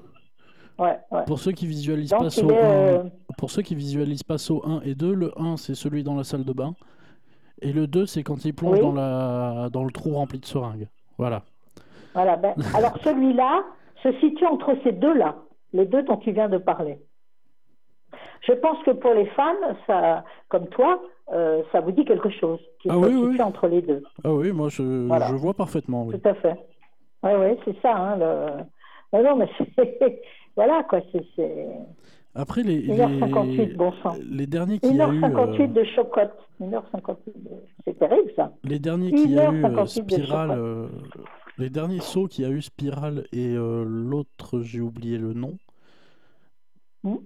[0.78, 1.24] ouais, ouais.
[1.26, 3.02] pour ceux qui visualisent Donc, pas il Saw est, 1, euh,
[3.38, 6.22] pour ceux qui visualisent pas Saw 1 et 2, le 1 c'est celui dans la
[6.22, 6.74] salle de bain
[7.60, 8.80] et le 2 c'est quand il plonge Oui.
[8.80, 10.86] dans la dans le trou rempli de seringues.
[11.18, 11.42] Voilà.
[12.14, 12.36] Voilà.
[12.36, 13.64] Ben, alors celui-là
[14.04, 15.34] se situe entre ces deux-là,
[15.72, 16.98] les deux dont tu viens de parler.
[18.46, 19.54] Je pense que pour les fans,
[19.86, 21.00] ça, comme toi,
[21.32, 23.40] euh, ça vous dit quelque chose qui Ah oui, oui.
[23.40, 24.02] entre les deux.
[24.24, 25.28] Ah oui, moi je, Voilà.
[25.28, 26.04] je vois parfaitement.
[26.04, 26.18] Oui.
[26.20, 26.56] Tout à fait.
[27.22, 27.96] Oui, oui, c'est ça.
[27.96, 29.16] Hein, le...
[29.22, 30.22] Non, non, mais c'est...
[30.56, 31.00] voilà, quoi.
[31.36, 31.66] C'est.
[32.34, 34.16] Après les, 1h58, les, bon sang.
[34.28, 36.36] les derniers a eu, 1h58 euh, de chocotte.
[36.60, 37.50] 1h58 de...
[37.84, 38.52] C'est terrible, ça.
[38.64, 40.54] les derniers qu'il y a eu, euh, 1h58 de Spiral, chocolat.
[40.58, 40.88] euh,
[41.58, 45.52] les derniers sauts qu'il y a eu Spiral et l'autre j'ai oublié le nom.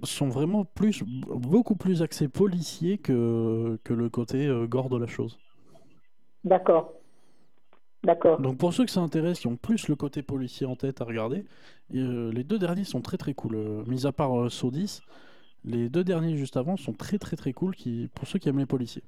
[0.03, 5.07] Sont vraiment plus, beaucoup plus axés policiers que, que le côté euh, gore de la
[5.07, 5.39] chose.
[6.45, 6.93] D'accord.
[8.05, 8.41] D'accord.
[8.41, 11.05] Donc pour ceux que ça intéresse, qui ont plus le côté policier en tête à
[11.05, 11.45] regarder,
[11.95, 13.57] euh, les deux derniers sont très très cool.
[13.57, 15.03] Euh, mis à part euh, 10,
[15.65, 18.59] les deux derniers juste avant sont très très très cool qui, pour ceux qui aiment
[18.59, 19.03] les policiers.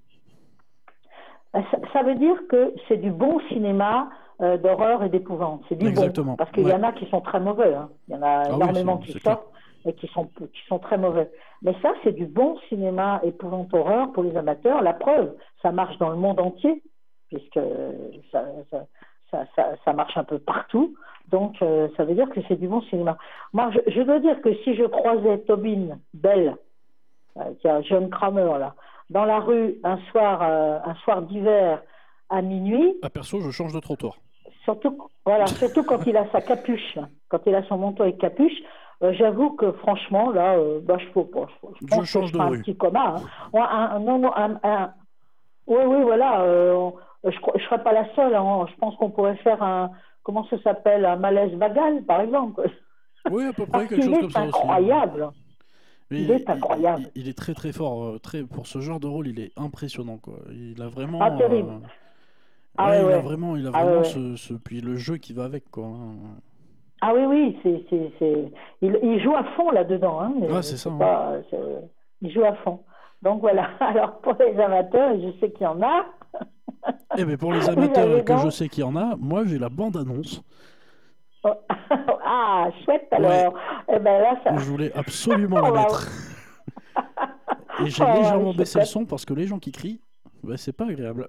[1.53, 1.63] Ça,
[1.93, 4.11] ça veut dire que c'est du bon cinéma
[4.41, 5.63] d'horreur et d'épouvante.
[5.69, 6.37] C'est du Exactement, bon.
[6.37, 7.75] Parce qu'il y en a qui sont très mauvais.
[7.75, 7.91] hein.
[8.09, 9.50] Il y en a oui, énormément qui sortent
[9.85, 11.31] et qui sont, qui sont très mauvais.
[11.63, 14.83] Mais ça, c'est du bon cinéma épouvante horreur pour les amateurs.
[14.83, 16.83] La preuve, ça marche dans le monde entier,
[17.29, 17.61] puisque
[18.33, 18.85] ça, ça,
[19.31, 20.95] ça, ça- ça marche un peu partout.
[21.29, 23.17] Donc, euh, ça veut dire que c'est du bon cinéma.
[23.53, 26.57] Moi, je, je dois dire que si je croisais Tobin Bell,
[27.37, 28.75] euh, qui est un jeune Kramer, là,
[29.11, 31.83] dans la rue un soir, euh, un soir d'hiver
[32.29, 34.15] à minuit, Ah perso, je change de trottoir.
[34.65, 38.59] surtout, voilà, surtout quand il a sa capuche, quand il a son manteau et capuche,
[39.03, 41.47] euh, j'avoue que franchement, là, euh, bah, je ne pas.
[41.81, 42.59] Je, pense que je de rue.
[42.59, 43.17] un petit coma.
[43.17, 43.23] Hein.
[43.53, 44.93] Ouais, un, un- non, non, un,
[45.67, 46.43] oui, oui, voilà.
[46.43, 46.91] euh,
[47.25, 48.35] je ne serais pas la seule.
[48.35, 48.67] hein.
[48.71, 49.91] Je pense qu'on pourrait faire un,
[50.23, 52.69] comment ça s'appelle, un malaise vagal, par exemple.
[53.31, 54.49] Oui, à peu près quelque chose comme ça aussi.
[54.49, 55.29] incroyable.
[56.11, 57.03] Mais Il est incroyable.
[57.15, 58.21] Il, il est très très fort.
[58.21, 60.17] très, pour ce genre de rôle, il est impressionnant.
[60.19, 60.35] Quoi.
[60.51, 61.19] Il a vraiment.
[61.23, 61.71] Ah, terrible.
[61.71, 61.87] euh,
[62.77, 64.97] Ah ouais, ouais, il a vraiment, il a Ah vraiment ouais, ce, ce- Puis le
[64.97, 65.71] jeu qui va avec.
[65.71, 65.85] Quoi.
[67.03, 68.53] Ah oui, oui, c'est, c'est, c'est...
[68.83, 70.21] Il, il joue à fond là-dedans.
[70.21, 70.99] Hein, Ouais, c'est ça, hein.
[70.99, 71.33] pas-
[72.21, 72.81] Il joue à fond.
[73.23, 73.71] Donc voilà.
[73.81, 76.05] Alors pour les amateurs, je sais qu'il y en a.
[77.19, 79.69] Eh ben pour les amateurs que je sais qu'il y en a, moi j'ai la
[79.69, 80.43] bande-annonce.
[82.25, 83.55] ah, chouette alors.
[83.93, 84.57] Eh ben là, ça.
[84.57, 86.09] Je voulais absolument la Oh, mettre.
[87.85, 90.01] Et j'ai Oh, légèrement ouais, baissé le son parce que les gens qui crient,
[90.43, 91.29] bah, c'est pas agréable.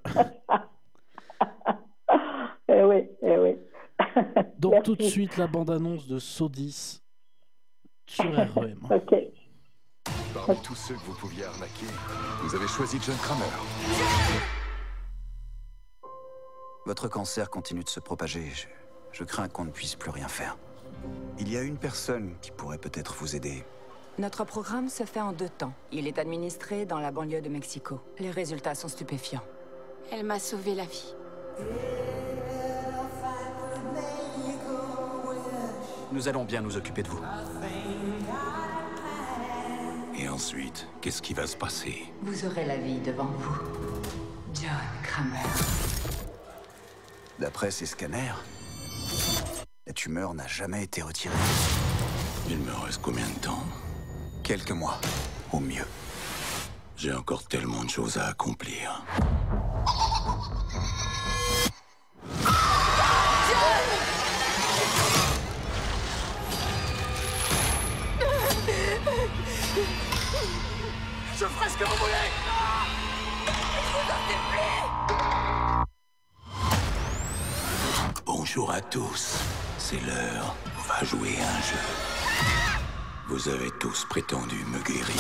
[2.70, 3.56] Eh oui, eh oui.
[4.60, 4.71] Donc Merci.
[4.84, 7.02] tout de suite la bande-annonce de Sodis
[8.08, 8.80] sur REM.
[8.90, 9.16] Ok.
[10.34, 11.86] Parmi tous ceux que vous pouviez arnaquer,
[12.42, 13.46] vous avez choisi John Kramer.
[16.86, 18.50] Votre cancer continue de se propager.
[18.54, 18.68] Je,
[19.12, 20.58] je crains qu'on ne puisse plus rien faire.
[21.38, 23.64] Il y a une personne qui pourrait peut-être vous aider.
[24.20, 25.74] Notre programme se fait en deux temps.
[25.92, 28.00] Il est administré dans la banlieue de Mexico.
[28.20, 29.44] Les résultats sont stupéfiants.
[30.12, 31.14] Elle m'a sauvé la vie.
[36.12, 37.22] Nous allons bien nous occuper de vous.
[40.18, 42.12] Et ensuite, qu'est-ce qui va se passer?
[42.22, 43.58] Vous aurez la vie devant vous.
[44.54, 44.72] John
[45.04, 45.40] Kramer.
[47.40, 48.36] D'après ces scanners,
[49.88, 51.34] la tumeur n'a jamais été retirée.
[52.50, 53.64] Il me reste combien de temps?
[54.44, 55.00] Quelques mois,
[55.54, 55.88] au mieux.
[56.98, 59.04] J'ai encore tellement de choses à accomplir.
[71.42, 72.14] Je ferai ce que vous voulez
[78.28, 79.40] Bonjour à tous.
[79.80, 80.56] C'est l'heure.
[80.78, 81.80] On va jouer un jeu.
[83.28, 85.16] Vous avez tous prétendu me guérir.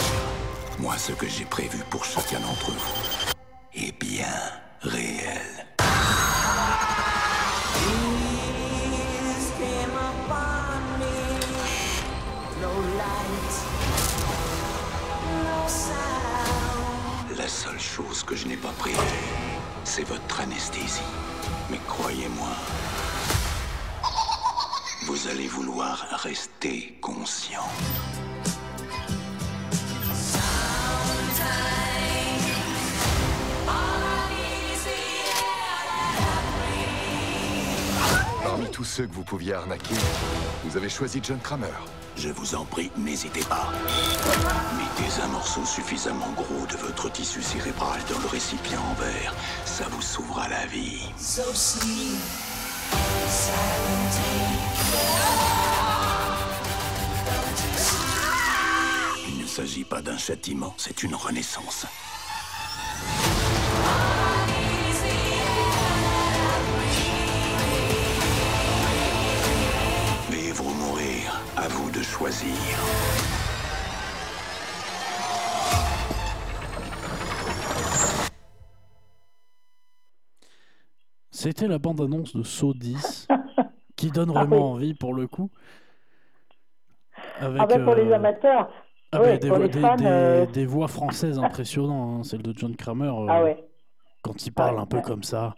[0.77, 3.31] Moi, ce que j'ai prévu pour chacun d'entre vous
[3.73, 4.27] est bien
[4.81, 5.60] réel.
[17.91, 18.95] Chose que je n'ai pas prévue,
[19.83, 21.01] c'est votre anesthésie.
[21.69, 22.47] Mais croyez-moi,
[25.07, 27.67] vous allez vouloir rester conscient.
[38.81, 39.93] Tous ceux que vous pouviez arnaquer,
[40.63, 41.67] vous avez choisi John Kramer.
[42.17, 43.71] Je vous en prie, n'hésitez pas.
[44.75, 49.35] Mettez un morceau suffisamment gros de votre tissu cérébral dans le récipient en verre.
[49.65, 50.99] Ça vous sauvera la vie.
[59.27, 61.85] Il ne s'agit pas d'un châtiment, c'est une renaissance.
[72.11, 72.77] Choisir.
[81.29, 83.27] C'était la bande-annonce de Saw 10,
[83.95, 85.49] qui donne vraiment envie pour le coup.
[87.39, 88.71] Avec, ah ben pour les euh, amateurs.
[89.11, 92.23] ah ouais, des, pour voix- les des- fans, des- euh, des voix françaises impressionnantes, hein,
[92.23, 93.63] celle de John Kramer, euh, Ah ouais.
[94.21, 95.03] quand il parle Ouais, un peu ouais.
[95.03, 95.55] comme ça.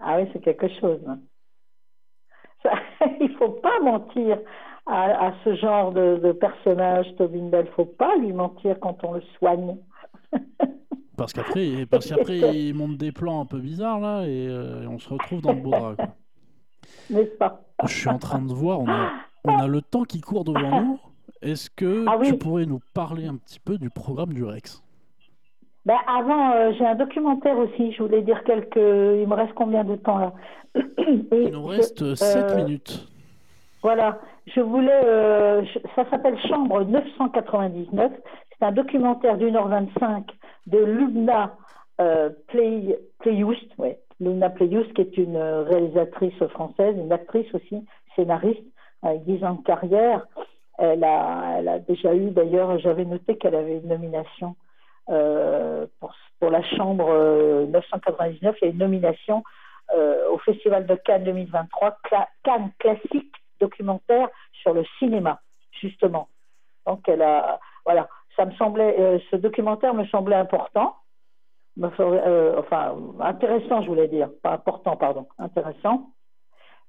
[0.00, 1.00] Ah oui, c'est quelque chose.
[2.62, 2.70] Ça,
[3.20, 4.38] il faut pas mentir
[4.90, 7.66] à, à ce genre de, de personnage, Tobin Bell.
[7.76, 9.76] faut pas lui mentir quand on le soigne.
[11.16, 14.86] Parce qu'après, parce qu'après il monte des plans un peu bizarres là et, euh, et
[14.86, 15.94] on se retrouve dans le beau drap.
[17.10, 17.60] N'est-ce pas?
[17.84, 19.10] Je suis en train de voir, on a,
[19.44, 20.98] on a le temps qui court devant nous.
[21.42, 22.28] Est-ce que Ah oui.
[22.28, 24.82] tu pourrais nous parler un petit peu du programme du Rex?
[25.84, 27.92] Ben avant, euh, j'ai un documentaire aussi.
[27.92, 28.76] Je voulais dire quelques.
[28.76, 30.32] Il me reste combien de temps là?
[30.74, 33.06] Il nous reste 7 minutes.
[33.82, 35.00] Voilà, je voulais.
[35.04, 35.62] euh,
[35.96, 38.12] ça s'appelle Chambre 999.
[38.58, 40.26] C'est un documentaire d'une heure 25
[40.66, 41.56] de Lubna
[42.00, 43.98] euh, Play, Playoust, ouais.
[44.54, 48.62] Playoust, qui est une euh, réalisatrice française, une actrice aussi, scénariste,
[49.02, 50.26] avec 10 ans de carrière.
[50.78, 54.56] Elle a, déjà eu, d'ailleurs, j'avais noté qu'elle avait une nomination
[55.10, 58.56] euh, pour, pour la Chambre euh, 999.
[58.60, 59.42] Il y a une nomination
[60.32, 65.40] au Festival de Cannes 2023, Cla- Cannes classique documentaire sur le cinéma,
[65.80, 66.28] justement.
[66.86, 70.96] Donc, elle a, voilà, ça me semblait, euh, ce documentaire me semblait important,
[71.80, 76.10] euh, enfin intéressant, je voulais dire, pas important, pardon, intéressant.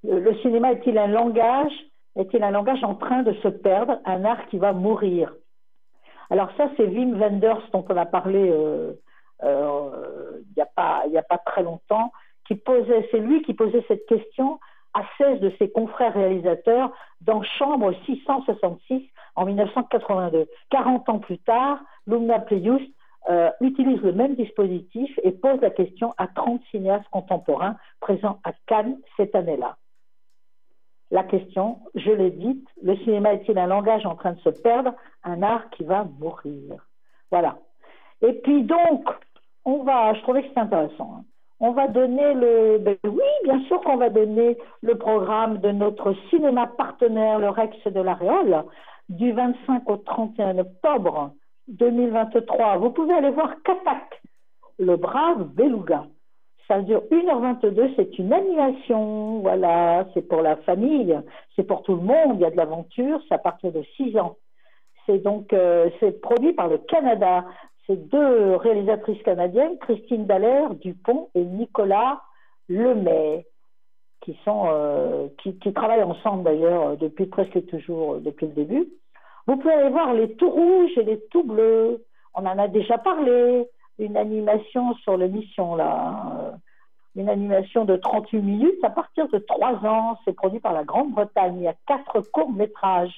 [0.02, 1.72] Le, cinéma est-il un langage
[2.16, 5.32] Est-il un langage en train de se perdre, un art qui va mourir?
[6.30, 8.92] Alors ça, c'est Wim Wenders dont on a parlé euh,
[9.44, 12.12] il n'y a a pas très longtemps,
[12.46, 14.58] qui posait, c'est lui qui posait cette question
[14.94, 20.46] à 16 de ses confrères réalisateurs dans Chambre 666 en 1982.
[20.70, 22.82] 40 ans plus tard, Lumna Playus
[23.30, 28.52] euh, utilise le même dispositif et pose la question à 30 cinéastes contemporains présents à
[28.66, 29.76] Cannes cette année-là.
[31.12, 34.94] La question, je l'ai dite, le cinéma est-il un langage en train de se perdre,
[35.24, 36.88] un art qui va mourir
[37.30, 37.58] Voilà.
[38.22, 39.04] Et puis donc,
[39.64, 41.18] on va, je trouvais que c'était intéressant.
[41.18, 41.24] hein.
[41.64, 46.12] On va donner le, ben oui, bien sûr qu'on va donner le programme de notre
[46.28, 48.64] cinéma partenaire, le Rex de la Réole,
[49.08, 51.30] du 25 au 31 octobre
[51.68, 52.78] 2023.
[52.78, 54.22] Vous pouvez aller voir Katak,
[54.80, 56.06] le brave beluga.
[56.66, 61.16] Ça dure 1h22, c'est une animation, voilà, c'est pour la famille,
[61.54, 64.36] c'est pour tout le monde, il y a de l'aventure, c'est à de 6 ans.
[65.06, 65.90] C'est donc euh,
[66.22, 67.44] produit par le Canada.
[67.86, 72.22] C'est deux réalisatrices canadiennes, Christine Dallaire Dupont et Nicolas
[72.68, 73.46] Lemay,
[74.20, 78.88] qui sont euh, qui, travaillent ensemble d'ailleurs depuis presque toujours euh, depuis le début.
[79.46, 82.04] Vous pouvez aller voir les tout rouges et les tout bleus.
[82.34, 83.68] On en a déjà parlé.
[83.98, 85.98] Une animation sur l'émission là.
[85.98, 86.58] hein.
[87.14, 90.18] Une animation de 38 minutes à partir de 3 ans.
[90.24, 91.56] C'est produit par la Grande-Bretagne.
[91.58, 93.14] Il y a quatre courts-métrages.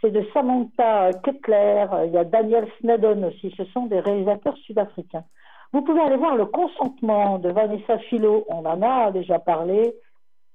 [0.00, 5.24] C'est de Samantha Kettler, il y a Daniel Snedden aussi, ce sont des réalisateurs sud-africains.
[5.72, 9.94] Vous pouvez aller voir Le consentement de Vanessa Philo, on en a déjà parlé.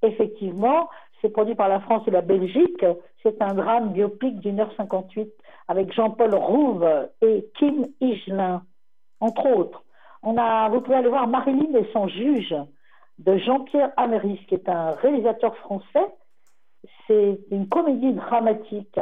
[0.01, 0.89] Effectivement,
[1.21, 2.85] c'est produit par la France et la Belgique.
[3.21, 5.31] C'est un drame biopic d'une heure cinquante-huit
[5.67, 6.87] avec Jean-Paul Rouve
[7.21, 8.63] et Kim Higelin,
[9.19, 9.83] entre autres.
[10.23, 12.55] On a, vous pouvez aller voir Marilyn et son juge
[13.19, 16.07] de Jean-Pierre Améris, qui est un réalisateur français.
[17.07, 18.99] C'est une comédie dramatique.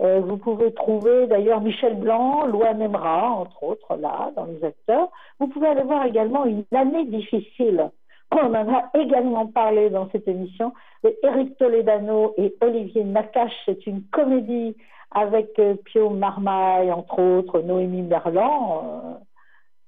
[0.00, 5.08] Euh, vous pouvez trouver d'ailleurs Michel Blanc, Loan Emra, entre autres, là, dans les acteurs.
[5.40, 7.90] Vous pouvez aller voir également Une année difficile.
[8.30, 10.72] On en a également parlé dans cette émission.
[11.22, 14.76] Éric Toledano et Olivier Nakache, c'est une comédie
[15.10, 18.84] avec euh, Pio Marmaille, entre autres, Noémie Merlan.
[18.84, 19.14] Euh,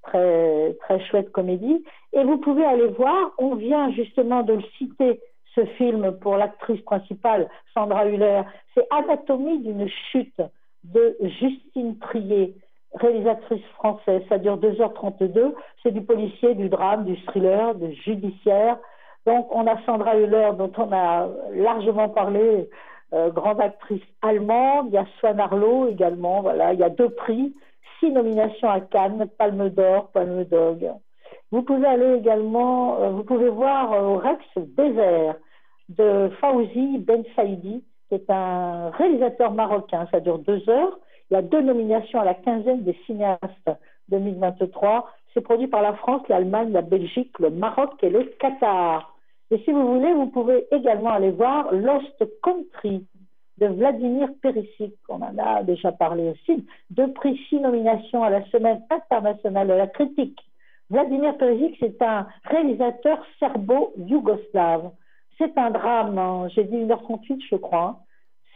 [0.02, 1.84] très, très chouette comédie.
[2.12, 5.20] Et vous pouvez aller voir, on vient justement de le citer,
[5.54, 8.42] ce film pour l'actrice principale, Sandra Huller.
[8.74, 10.40] C'est Anatomie d'une chute
[10.84, 12.54] de Justine Trier,
[12.94, 14.22] réalisatrice française.
[14.28, 15.54] Ça dure 2h32.
[15.82, 18.78] C'est du policier, du drame, du thriller, du judiciaire.
[19.26, 22.70] Donc on a Sandra Huller, dont on a largement parlé,
[23.12, 24.86] euh, grande actrice allemande.
[24.88, 26.42] Il y a Swan Arlo également.
[26.42, 27.54] Voilà, il y a deux prix
[28.00, 30.90] six nominations à Cannes, Palme d'Or, Palme d'Og.
[31.52, 35.34] Vous pouvez aller également, euh, vous pouvez voir euh, au Rex Désert
[35.88, 40.06] de Fawzi Ben Saidi, qui est un réalisateur marocain.
[40.12, 40.98] Ça dure deux heures.
[41.30, 43.70] Il y a deux nominations à la quinzaine des cinéastes
[44.08, 45.10] 2023.
[45.34, 49.16] C'est produit par la France, l'Allemagne, la Belgique, le Maroc et le Qatar.
[49.50, 53.06] Et si vous voulez, vous pouvez également aller voir Lost Country
[53.58, 58.44] de Vladimir Perisic, on en a déjà parlé aussi, deux prix, six nominations à la
[58.46, 60.38] Semaine internationale de la critique.
[60.90, 64.90] Vladimir Perisic, c'est un réalisateur serbo-yougoslave.
[65.38, 66.48] C'est un drame, hein.
[66.48, 68.00] j'ai dit 1h38, je crois.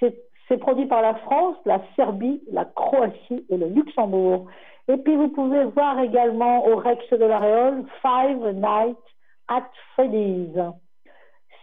[0.01, 4.47] C'est produit par la France, la Serbie, la Croatie et le Luxembourg.
[4.89, 8.99] Et puis vous pouvez voir également au Rex de la Réole Five Nights
[9.49, 9.65] at
[9.95, 10.55] Freddy's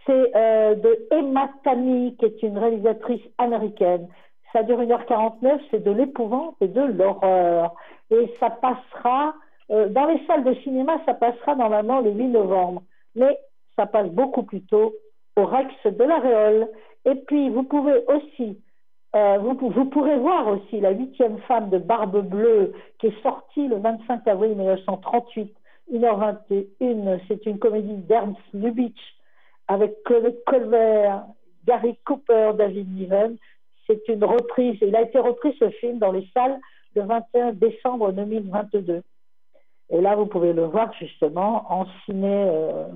[0.06, 4.08] c'est euh, de Emma Tammy, qui est une réalisatrice américaine.
[4.54, 7.76] Ça dure 1h49, c'est de l'épouvante et de l'horreur.
[8.10, 9.34] Et ça passera,
[9.72, 12.84] euh, dans les salles de cinéma, ça passera normalement le 8 novembre.
[13.16, 13.38] Mais
[13.76, 14.94] ça passe beaucoup plus tôt
[15.38, 16.68] au Rex de la Réole.
[17.06, 18.60] Et puis, vous pouvez aussi,
[19.16, 23.78] euh, vous, pourrez voir aussi La huitième femme de Barbe Bleue, qui est sortie le
[23.78, 25.54] 25 avril 1938,
[25.94, 27.20] 1h21.
[27.28, 29.16] C'est une comédie d'Ernst Lubitsch
[29.68, 31.24] avec Claude Colbert,
[31.66, 33.38] Gary Cooper, David Niven.
[33.88, 36.60] C'est une reprise, il a été repris ce film dans les salles
[36.96, 39.02] le 21 décembre 2022.
[39.92, 42.88] Et là, vous pouvez le voir justement en ciné, euh,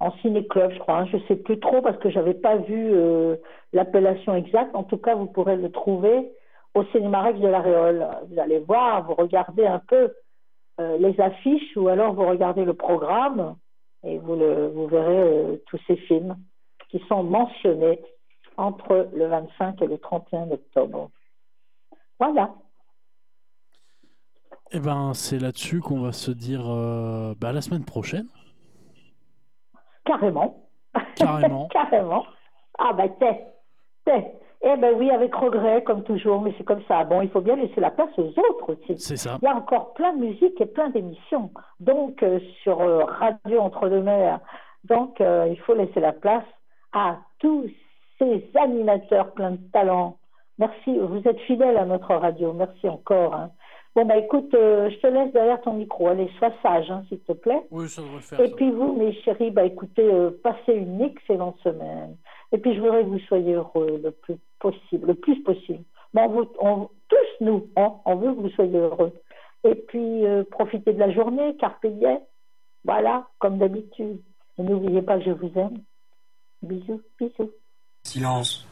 [0.00, 0.98] en ciné-club, je crois.
[0.98, 1.06] Hein.
[1.06, 3.36] Je ne sais plus trop parce que je n'avais pas vu euh,
[3.72, 4.74] l'appellation exacte.
[4.74, 6.32] En tout cas, vous pourrez le trouver
[6.74, 8.06] au Cinéma Rex de la Réole.
[8.28, 10.12] Vous allez voir, vous regardez un peu
[10.80, 13.54] euh, les affiches ou alors vous regardez le programme
[14.02, 16.36] et vous, le, vous verrez tous ces films
[16.90, 18.00] qui sont mentionnés
[18.56, 21.10] entre le 25 et le 31 octobre.
[22.18, 22.50] Voilà.
[24.72, 28.26] Eh ben, c'est là-dessus qu'on va se dire euh, bah, la semaine prochaine.
[30.04, 30.68] Carrément.
[31.16, 31.68] Carrément.
[31.72, 32.24] Carrément.
[32.78, 33.46] Ah bah t'es,
[34.04, 34.34] t'es.
[34.66, 37.04] Eh ben oui, avec regret, comme toujours, mais c'est comme ça.
[37.04, 38.98] Bon, il faut bien laisser la place aux autres aussi.
[38.98, 39.38] C'est ça.
[39.42, 41.50] Il y a encore plein de musique et plein d'émissions.
[41.80, 44.40] Donc, euh, sur euh, Radio Entre-deux-Mers.
[44.84, 46.46] Donc, euh, il faut laisser la place
[46.94, 47.68] à tous
[48.18, 50.16] ces animateurs pleins de talent.
[50.58, 52.54] Merci, vous êtes fidèles à notre radio.
[52.54, 53.34] Merci encore.
[53.34, 53.50] Hein.
[53.94, 56.08] Bon, bah écoute, je te laisse derrière ton micro.
[56.08, 57.62] Allez, sois sage, hein, s'il te plaît.
[57.70, 58.40] Oui, ça devrait le faire.
[58.40, 60.10] Et puis vous, mes chéris, bah écoutez,
[60.42, 62.16] passez une excellente semaine.
[62.52, 65.84] Et puis je voudrais que vous soyez heureux le plus possible, le plus possible.
[66.12, 66.22] Mais
[66.60, 69.12] on, tous nous, hein, on veut que vous soyez heureux.
[69.64, 72.20] Et puis euh, profitez de la journée, carpe diem.
[72.84, 74.20] Voilà, comme d'habitude.
[74.58, 75.78] Et n'oubliez pas que je vous aime.
[76.62, 77.50] Bisous, bisous.
[78.02, 78.66] Silence.